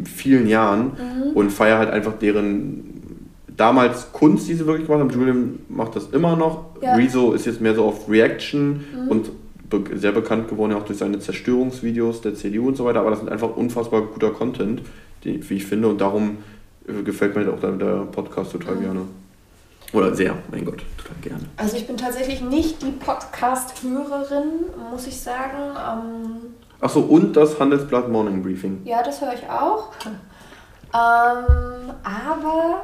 [0.04, 1.32] vielen Jahren mhm.
[1.34, 2.84] und feiere halt einfach deren
[3.56, 5.10] damals Kunst, die sie wirklich gemacht haben.
[5.10, 6.66] Julian macht das immer noch.
[6.80, 6.94] Ja.
[6.94, 9.08] Rezo ist jetzt mehr so auf Reaction mhm.
[9.08, 9.30] und
[9.94, 13.28] sehr bekannt geworden, auch durch seine Zerstörungsvideos der CDU und so weiter, aber das ist
[13.28, 14.82] einfach unfassbar guter Content,
[15.24, 16.38] die, wie ich finde, und darum
[16.86, 18.80] äh, gefällt mir auch der Podcast total mhm.
[18.80, 19.00] gerne.
[19.92, 21.44] Oder sehr, mein Gott, total gerne.
[21.56, 25.76] Also ich bin tatsächlich nicht die Podcast-Hörerin, muss ich sagen.
[25.76, 28.82] Ähm Achso, und das Handelsblatt Morning Briefing.
[28.84, 29.90] Ja, das höre ich auch.
[30.94, 32.82] Ähm, aber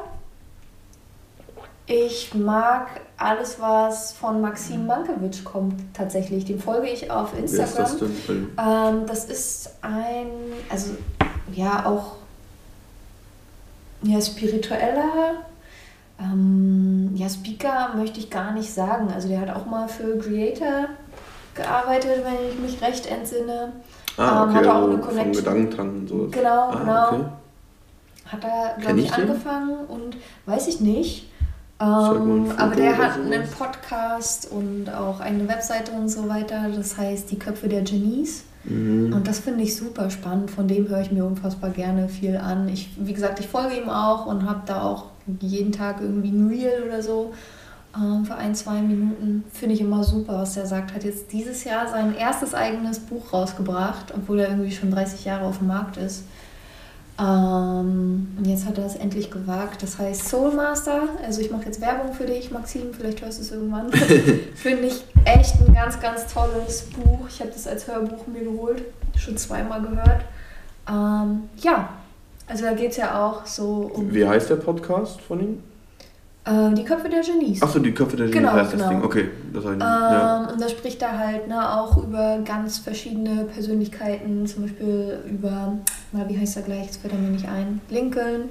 [1.87, 6.45] ich mag alles, was von Maxim Mankiewicz kommt, tatsächlich.
[6.45, 7.85] Den folge ich auf Instagram.
[7.85, 8.09] Ist das?
[8.57, 10.27] Ähm, das ist ein,
[10.69, 10.91] also
[11.53, 12.17] ja, auch
[14.01, 15.45] ja, spiritueller
[16.19, 19.09] ähm, ja, Speaker möchte ich gar nicht sagen.
[19.13, 20.87] Also der hat auch mal für Creator
[21.53, 23.73] gearbeitet, wenn ich mich recht entsinne.
[24.17, 25.33] Ah, okay, ähm, hat auch also eine Connection.
[25.33, 26.27] Gedankentanken und so.
[26.31, 27.07] Genau, ah, genau.
[27.07, 27.25] Okay.
[28.27, 31.29] Hat er, glaube ich, ich angefangen und weiß ich nicht.
[31.79, 36.69] Ähm, aber der hat einen Podcast und auch eine Webseite und so weiter.
[36.73, 38.45] Das heißt Die Köpfe der Genies.
[38.63, 39.13] Mhm.
[39.13, 40.51] Und das finde ich super spannend.
[40.51, 42.69] Von dem höre ich mir unfassbar gerne viel an.
[42.69, 45.05] Ich, wie gesagt, ich folge ihm auch und habe da auch
[45.41, 47.33] jeden Tag irgendwie ein Reel oder so
[47.95, 49.43] ähm, für ein, zwei Minuten.
[49.51, 50.93] Finde ich immer super, was er sagt.
[50.93, 55.45] Hat jetzt dieses Jahr sein erstes eigenes Buch rausgebracht, obwohl er irgendwie schon 30 Jahre
[55.45, 56.23] auf dem Markt ist.
[57.17, 59.81] Ähm, und jetzt hat er es endlich gewagt.
[59.81, 61.03] Das heißt Soulmaster.
[61.25, 62.93] Also ich mache jetzt Werbung für dich, Maxim.
[62.93, 63.91] Vielleicht hörst du es irgendwann.
[64.55, 67.27] Finde ich echt ein ganz, ganz tolles Buch.
[67.29, 68.83] Ich habe das als Hörbuch mir geholt.
[69.15, 70.25] Schon zweimal gehört.
[70.89, 71.89] Ähm, ja,
[72.47, 74.13] also da geht es ja auch so um.
[74.13, 75.63] Wie heißt der Podcast von ihm?
[76.45, 77.61] Äh, die Köpfe der Genies.
[77.63, 78.83] Achso, die Köpfe der Genies genau, heißt genau.
[78.83, 79.03] das Ding.
[79.03, 80.49] Okay, das heißt, ähm, ja.
[80.51, 85.79] Und da spricht er halt ne, auch über ganz verschiedene Persönlichkeiten, zum Beispiel über,
[86.15, 88.49] na, wie heißt er gleich, jetzt fällt er mir nicht ein, Lincoln,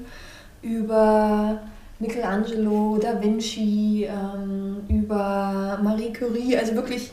[0.62, 1.60] über
[1.98, 7.12] Michelangelo, Da Vinci, ähm, über Marie Curie, also wirklich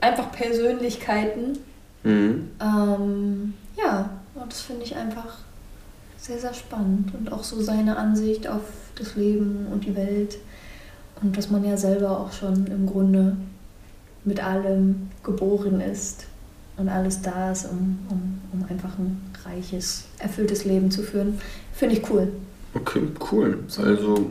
[0.00, 1.58] einfach Persönlichkeiten.
[2.02, 2.50] Mhm.
[2.60, 5.38] Ähm, ja, und das finde ich einfach
[6.16, 7.14] sehr, sehr spannend.
[7.14, 8.62] Und auch so seine Ansicht auf
[8.96, 10.38] das Leben und die Welt.
[11.22, 13.36] Und dass man ja selber auch schon im Grunde
[14.24, 16.26] mit allem geboren ist
[16.76, 21.40] und alles da ist, um, um, um einfach ein reiches, erfülltes Leben zu führen.
[21.72, 22.28] Finde ich cool.
[22.74, 23.58] Okay, cool.
[23.78, 24.30] Also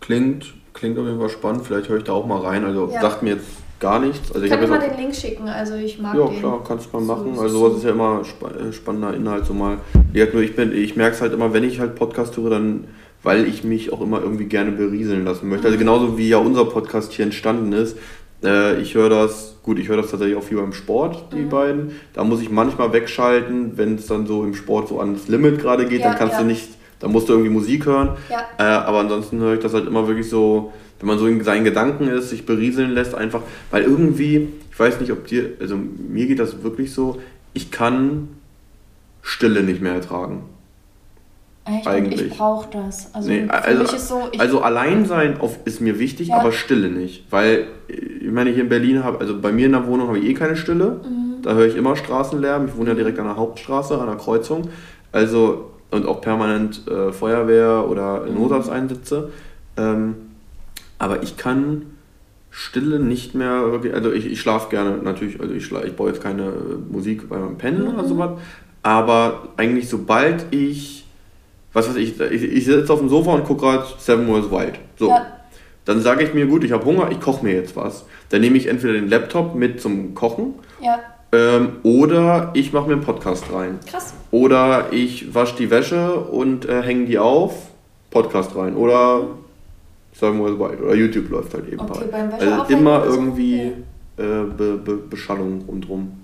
[0.00, 1.66] klingt, klingt auf jeden Fall spannend.
[1.66, 2.64] Vielleicht höre ich da auch mal rein.
[2.64, 3.00] Also ja.
[3.00, 3.46] sagt mir jetzt
[3.80, 4.32] gar nichts.
[4.32, 6.34] Also ich kann dir mal den Link schicken, also ich mag ja, den.
[6.34, 7.34] Ja klar, kannst du mal machen.
[7.34, 9.46] So, also sowas ist ja immer äh, spannender Inhalt.
[9.46, 9.78] So mal.
[10.12, 12.84] Ja, nur ich, ich merke es halt immer, wenn ich halt Podcast höre, dann
[13.24, 15.66] weil ich mich auch immer irgendwie gerne berieseln lassen möchte.
[15.66, 17.96] Also genauso wie ja unser Podcast hier entstanden ist.
[18.44, 21.48] Äh, ich höre das, gut, ich höre das tatsächlich auch viel beim Sport, die mhm.
[21.48, 21.92] beiden.
[22.12, 25.86] Da muss ich manchmal wegschalten, wenn es dann so im Sport so ans Limit gerade
[25.86, 26.40] geht, ja, dann kannst ja.
[26.40, 26.68] du nicht,
[27.00, 28.10] dann musst du irgendwie Musik hören.
[28.30, 28.44] Ja.
[28.58, 30.72] Äh, aber ansonsten höre ich das halt immer wirklich so
[31.04, 35.00] wenn man so in seinen Gedanken ist, sich berieseln lässt, einfach, weil irgendwie, ich weiß
[35.00, 37.20] nicht, ob dir, also mir geht das wirklich so,
[37.52, 38.28] ich kann
[39.20, 40.44] Stille nicht mehr ertragen.
[41.64, 41.86] Echt?
[41.86, 42.22] Eigentlich.
[42.26, 43.14] ich brauche das.
[43.14, 46.36] Also, nee, also, so, also allein sein auf, ist mir wichtig, ja.
[46.36, 47.24] aber Stille nicht.
[47.30, 50.26] Weil, ich meine, hier in Berlin habe, also bei mir in der Wohnung habe ich
[50.26, 51.00] eh keine Stille.
[51.02, 51.42] Mhm.
[51.42, 52.68] Da höre ich immer Straßenlärm.
[52.68, 54.68] Ich wohne ja direkt an der Hauptstraße, an der Kreuzung.
[55.12, 58.34] Also, und auch permanent äh, Feuerwehr oder mhm.
[58.34, 59.30] Notarzteinsätze.
[59.76, 60.16] Ähm,
[60.98, 61.86] aber ich kann
[62.50, 66.22] Stille nicht mehr wirklich, also ich, ich schlafe gerne natürlich, also ich, ich baue jetzt
[66.22, 66.52] keine
[66.88, 67.94] Musik beim Pennen mhm.
[67.94, 68.30] oder sowas,
[68.82, 71.03] aber eigentlich sobald ich,
[71.74, 74.78] was weiß ich, ich, ich sitze auf dem Sofa und gucke gerade Seven Wars Wild,
[74.98, 75.08] so.
[75.08, 75.26] Ja.
[75.84, 78.06] Dann sage ich mir, gut, ich habe Hunger, ich koche mir jetzt was.
[78.30, 80.98] Dann nehme ich entweder den Laptop mit zum Kochen ja.
[81.32, 83.78] ähm, oder ich mache mir einen Podcast rein.
[83.86, 84.14] Krass.
[84.30, 87.54] Oder ich wasche die Wäsche und äh, hänge die auf,
[88.10, 88.76] Podcast rein.
[88.76, 89.24] Oder
[90.14, 93.72] sagen wir mal, oder YouTube läuft halt eben okay, beim Also immer irgendwie
[94.16, 96.23] äh, Be Be Beschallung rundherum.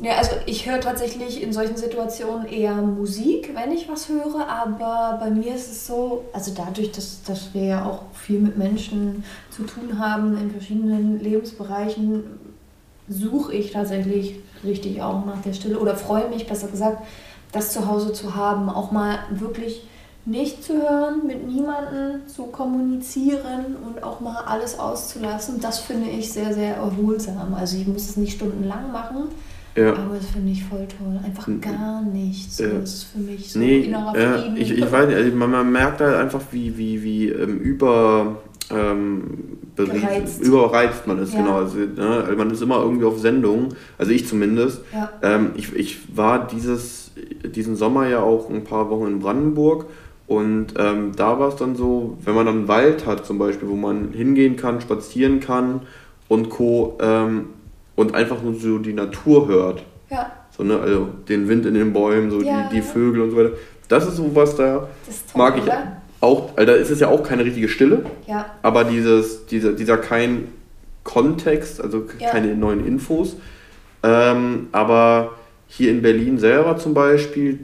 [0.00, 5.18] Ja, also ich höre tatsächlich in solchen Situationen eher Musik, wenn ich was höre, aber
[5.18, 9.24] bei mir ist es so, also dadurch, dass, dass wir ja auch viel mit Menschen
[9.50, 12.22] zu tun haben in verschiedenen Lebensbereichen,
[13.08, 17.04] suche ich tatsächlich richtig auch nach der Stille oder freue mich, besser gesagt,
[17.50, 19.82] das zu Hause zu haben, auch mal wirklich
[20.24, 26.32] nicht zu hören, mit niemandem zu kommunizieren und auch mal alles auszulassen, das finde ich
[26.32, 27.54] sehr, sehr erholsam.
[27.54, 29.28] Also ich muss es nicht stundenlang machen,
[29.78, 29.92] ja.
[29.92, 31.20] aber das finde ich voll toll.
[31.24, 32.58] Einfach gar nichts.
[32.58, 32.68] Ja.
[32.68, 34.56] Das ist für mich so nee, innerer Frieden.
[34.56, 38.38] ich, ich weiß nicht, also man, man, merkt halt einfach, wie, wie, wie ähm, über...
[38.70, 39.22] Ähm,
[39.76, 40.42] Gereizt.
[40.42, 41.40] überreizt man ist, ja.
[41.40, 41.58] genau.
[41.58, 44.82] Also, ne, also man ist immer irgendwie auf Sendung, also ich zumindest.
[44.92, 45.10] Ja.
[45.22, 47.12] Ähm, ich, ich war dieses,
[47.44, 49.86] diesen Sommer ja auch ein paar Wochen in Brandenburg
[50.28, 53.66] und ähm, da war es dann so, wenn man dann einen Wald hat zum Beispiel,
[53.66, 55.80] wo man hingehen kann, spazieren kann
[56.28, 56.98] und Co.
[57.00, 57.46] Ähm,
[57.98, 59.82] und einfach nur so die Natur hört.
[60.08, 60.30] Ja.
[60.56, 62.68] So, ne, also den Wind in den Bäumen, so ja.
[62.68, 63.50] die, die Vögel und so weiter.
[63.88, 64.88] Das ist so was da toll,
[65.34, 66.00] mag ich oder?
[66.20, 66.56] auch.
[66.56, 68.04] Also da ist es ja auch keine richtige Stille.
[68.28, 68.46] Ja.
[68.62, 70.46] Aber dieses, dieser, dieser kein
[71.02, 72.30] Kontext, also ja.
[72.30, 73.34] keine neuen Infos.
[74.04, 75.32] Ähm, aber
[75.66, 77.58] hier in Berlin selber zum Beispiel,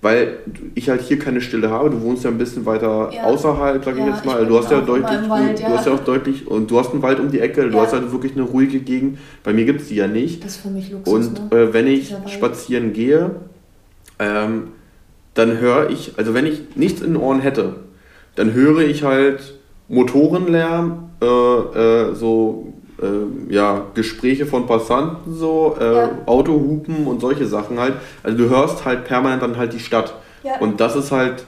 [0.00, 0.38] weil
[0.74, 1.90] ich halt hier keine Stille habe.
[1.90, 3.24] Du wohnst ja ein bisschen weiter ja.
[3.24, 4.42] außerhalb, sag ich ja, jetzt mal.
[4.42, 5.68] Ich du hast ja deutlich, Wald, ja.
[5.68, 7.92] du hast ja auch deutlich, und du hast einen Wald um die Ecke, du hast
[7.92, 9.18] halt wirklich eine ruhige Gegend.
[9.42, 10.44] Bei mir gibt es die ja nicht.
[10.44, 11.12] Das ist für mich Luxus.
[11.12, 11.58] Und ne?
[11.58, 13.32] äh, wenn ich spazieren gehe,
[14.18, 14.68] ähm,
[15.34, 17.76] dann höre ich, also wenn ich nichts in den Ohren hätte,
[18.36, 19.54] dann höre ich halt
[19.88, 22.67] Motorenlärm, äh, äh, so
[23.02, 26.10] äh, ja, Gespräche von Passanten, so äh, ja.
[26.26, 27.94] Autohupen und solche Sachen halt.
[28.22, 30.14] Also du hörst halt permanent dann halt die Stadt.
[30.42, 30.58] Ja.
[30.60, 31.44] Und das ist halt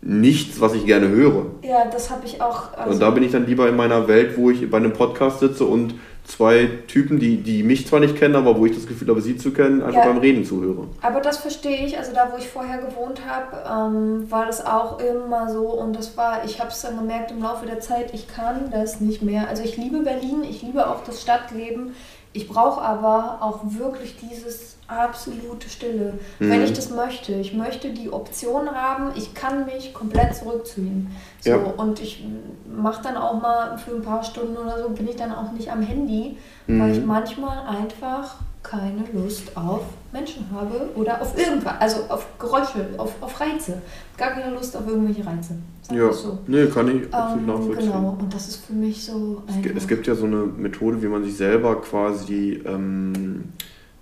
[0.00, 1.46] nichts, was ich gerne höre.
[1.62, 2.72] Ja, das habe ich auch.
[2.76, 5.40] Also und da bin ich dann lieber in meiner Welt, wo ich bei einem Podcast
[5.40, 5.94] sitze und
[6.24, 9.36] zwei Typen, die, die mich zwar nicht kennen, aber wo ich das Gefühl habe, sie
[9.36, 10.88] zu kennen, einfach ja, beim Reden zuhöre.
[11.02, 11.98] Aber das verstehe ich.
[11.98, 15.66] Also da, wo ich vorher gewohnt habe, ähm, war das auch immer so.
[15.68, 19.00] Und das war, ich habe es dann gemerkt im Laufe der Zeit, ich kann das
[19.00, 19.48] nicht mehr.
[19.48, 21.94] Also ich liebe Berlin, ich liebe auch das Stadtleben.
[22.36, 26.50] Ich brauche aber auch wirklich dieses absolute Stille, mhm.
[26.50, 27.32] wenn ich das möchte.
[27.32, 31.14] Ich möchte die Option haben, ich kann mich komplett zurückziehen.
[31.40, 31.56] So, ja.
[31.56, 32.24] Und ich
[32.66, 35.70] mache dann auch mal für ein paar Stunden oder so, bin ich dann auch nicht
[35.70, 36.80] am Handy, mhm.
[36.80, 38.34] weil ich manchmal einfach
[38.64, 43.80] keine Lust auf Menschen habe oder auf irgendwas, also auf Geräusche, auf, auf Reize.
[44.16, 45.56] Gar keine Lust auf irgendwelche Reize.
[45.82, 46.38] Sag ja, so.
[46.46, 47.92] nee, kann ich absolut ähm, nachvollziehen.
[47.92, 49.42] Genau, und das ist für mich so.
[49.46, 53.52] Es, es, gibt ja so eine Methode, wie man sich selber quasi ähm,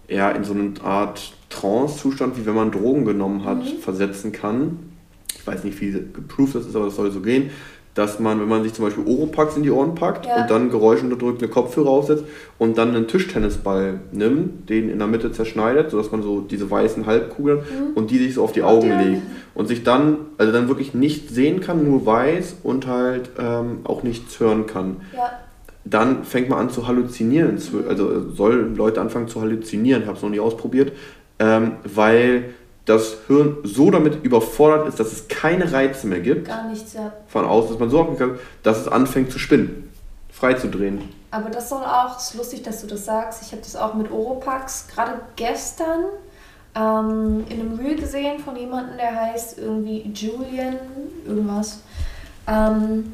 [0.06, 3.78] eher in so eine Art Trance-Zustand, wie wenn man Drogen genommen hat, mhm.
[3.80, 4.78] versetzen kann.
[5.34, 7.50] Ich weiß nicht, wie geprüft das ist, aber das soll so gehen
[7.94, 10.40] dass man, wenn man sich zum Beispiel Oropax in die Ohren packt ja.
[10.40, 12.24] und dann geräuschunterdrückende Kopfhörer aufsetzt
[12.58, 17.04] und dann einen Tischtennisball nimmt, den in der Mitte zerschneidet, sodass man so diese weißen
[17.04, 17.92] Halbkugeln mhm.
[17.94, 19.22] und die sich so auf die Augen legt
[19.54, 24.02] und sich dann, also dann wirklich nichts sehen kann, nur weiß und halt ähm, auch
[24.02, 24.96] nichts hören kann.
[25.14, 25.30] Ja.
[25.84, 27.88] Dann fängt man an zu halluzinieren, mhm.
[27.88, 30.92] also sollen Leute anfangen zu halluzinieren, ich habe es noch nie ausprobiert,
[31.38, 32.54] ähm, weil
[32.84, 36.48] das Hirn so damit überfordert ist, dass es keine Reize mehr gibt.
[36.48, 37.12] Gar nichts, ja.
[37.28, 39.92] Von außen, dass man so kann, dass es anfängt zu spinnen,
[40.30, 41.08] frei zu drehen.
[41.30, 43.42] Aber das soll auch, es ist lustig, dass du das sagst.
[43.42, 46.04] Ich habe das auch mit Oropax gerade gestern
[46.74, 50.76] ähm, in einem Reel gesehen von jemandem, der heißt irgendwie Julian,
[51.26, 51.80] irgendwas.
[52.46, 53.12] Ähm,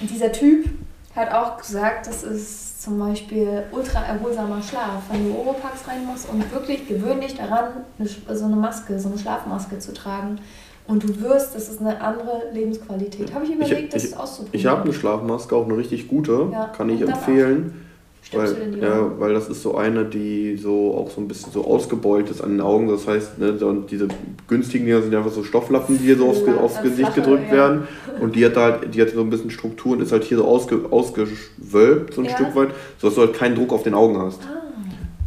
[0.00, 0.68] dieser Typ
[1.14, 6.28] hat auch gesagt, das ist zum Beispiel ultra erholsamer Schlaf, wenn du Oropax rein musst
[6.28, 10.40] und wirklich gewöhnlich daran, eine, so eine Maske, so eine Schlafmaske zu tragen.
[10.88, 13.32] Und du wirst, das ist eine andere Lebensqualität.
[13.32, 14.58] Habe ich überlegt, ich, das ich, auszuprobieren.
[14.58, 17.81] Ich habe eine Schlafmaske, auch eine richtig gute, ja, kann ich empfehlen.
[18.30, 22.30] Weil, ja, weil das ist so eine, die so auch so ein bisschen so ausgebeult
[22.30, 22.88] ist an den Augen.
[22.88, 23.58] Das heißt, ne,
[23.90, 24.08] diese
[24.48, 27.52] günstigen Dinger sind einfach so Stofflappen, die hier so aufs, aufs Gesicht Flache, gedrückt ja.
[27.52, 27.88] werden.
[28.20, 30.46] Und die hat halt, die hat so ein bisschen Struktur und ist halt hier so
[30.46, 32.34] ausge, ausgewölbt, so ein ja.
[32.34, 32.68] Stück weit,
[32.98, 34.40] sodass du halt keinen Druck auf den Augen hast.
[34.42, 34.62] Ah.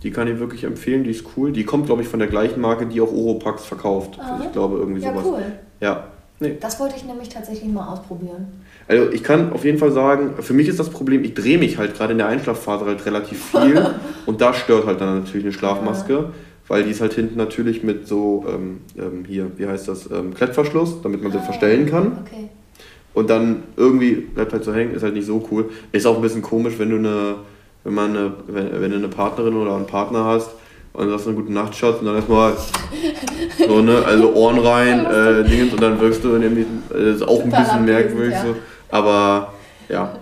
[0.01, 1.51] Die kann ich wirklich empfehlen, die ist cool.
[1.51, 4.17] Die kommt, glaube ich, von der gleichen Marke, die auch Oropax verkauft.
[4.19, 4.39] Ah.
[4.43, 5.25] Ich glaube, irgendwie ja, sowas.
[5.25, 5.43] Cool.
[5.81, 6.07] Ja,
[6.39, 6.57] Nee.
[6.59, 8.61] Das wollte ich nämlich tatsächlich mal ausprobieren.
[8.87, 11.77] Also ich kann auf jeden Fall sagen, für mich ist das Problem, ich drehe mich
[11.77, 15.53] halt gerade in der Einschlafphase halt relativ viel und da stört halt dann natürlich eine
[15.53, 16.31] Schlafmaske, ja.
[16.67, 20.35] weil die ist halt hinten natürlich mit so, ähm, ähm, hier, wie heißt das, ähm,
[20.35, 22.19] Klettverschluss, damit man sie ah, verstellen kann.
[22.25, 22.49] Okay.
[23.15, 25.69] Und dann irgendwie bleibt halt so hängen, ist halt nicht so cool.
[25.91, 27.35] Ist auch ein bisschen komisch, wenn du eine,
[27.85, 30.51] wenn man eine, wenn, wenn du eine Partnerin oder einen Partner hast,
[30.95, 32.53] und sagst eine gute Nacht, Schatz, und dann erstmal
[33.67, 37.27] so, ne, also Ohren rein, äh, Dingens, und dann wirkst du in dem, das ist
[37.27, 38.45] auch ein bisschen merkwürdig ja.
[38.45, 38.55] so,
[38.89, 39.53] aber
[39.89, 40.13] ja.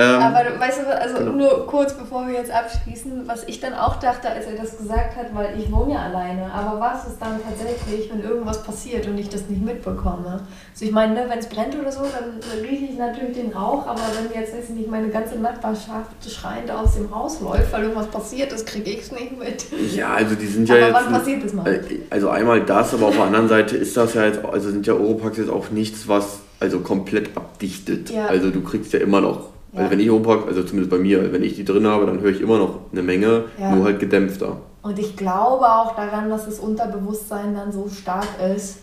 [0.00, 1.32] Ähm, Aber weißt du, also genau.
[1.32, 5.16] nur kurz bevor wir jetzt abschließen, was ich dann auch dachte, als er das gesagt
[5.16, 9.18] hat, weil ich wohne ja alleine, aber was ist dann tatsächlich, wenn irgendwas passiert und
[9.18, 10.46] ich das nicht mitbekomme?
[10.72, 13.88] Also ich meine, ne, wenn es brennt oder so, dann rieche ich natürlich den Rauch,
[13.88, 18.52] aber wenn jetzt nicht meine ganze Nachbarschaft schreiend aus dem Haus läuft, weil irgendwas passiert
[18.52, 19.64] ist, kriege ich es nicht mit.
[19.96, 20.94] Ja, also die sind ja aber jetzt...
[20.94, 21.66] wann passiert das mal?
[21.66, 24.86] Äh, also einmal das, aber auf der anderen Seite ist das ja jetzt, also sind
[24.86, 28.10] ja Oropax jetzt auch nichts, was also komplett abdichtet.
[28.10, 28.26] Ja.
[28.26, 29.80] Also du kriegst ja immer noch ja.
[29.80, 32.30] Also wenn ich Opak, also zumindest bei mir, wenn ich die drin habe, dann höre
[32.30, 33.74] ich immer noch eine Menge, ja.
[33.74, 34.56] nur halt gedämpfter.
[34.82, 38.78] Und ich glaube auch daran, dass das Unterbewusstsein dann so stark ist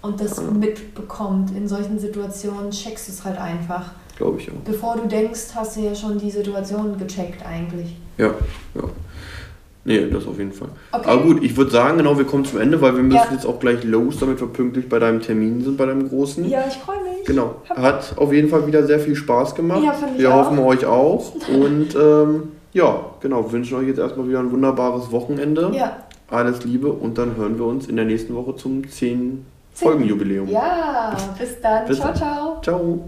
[0.00, 1.50] und das mitbekommt.
[1.54, 3.92] In solchen Situationen checkst du es halt einfach.
[4.16, 4.54] Glaube ich auch.
[4.64, 7.96] Bevor du denkst, hast du ja schon die Situation gecheckt eigentlich.
[8.16, 8.28] Ja,
[8.74, 8.82] ja.
[9.86, 10.68] Nee, das auf jeden Fall.
[10.92, 11.08] Okay.
[11.08, 13.32] Aber gut, ich würde sagen, genau, wir kommen zum Ende, weil wir müssen ja.
[13.32, 16.48] jetzt auch gleich los, damit wir pünktlich bei deinem Termin sind, bei deinem großen.
[16.48, 17.26] Ja, ich freue mich.
[17.26, 17.56] Genau.
[17.68, 19.82] Hat auf jeden Fall wieder sehr viel Spaß gemacht.
[19.84, 20.46] Ja, fand ich wir auch.
[20.46, 21.34] hoffen euch auch.
[21.48, 25.70] Und ähm, ja, genau, wünschen euch jetzt erstmal wieder ein wunderbares Wochenende.
[25.74, 25.96] Ja.
[26.28, 30.48] Alles Liebe und dann hören wir uns in der nächsten Woche zum 10 Folgenjubiläum.
[30.48, 31.86] Ja, bis dann.
[31.86, 32.60] Bis ciao, ciao.
[32.62, 33.04] Ciao.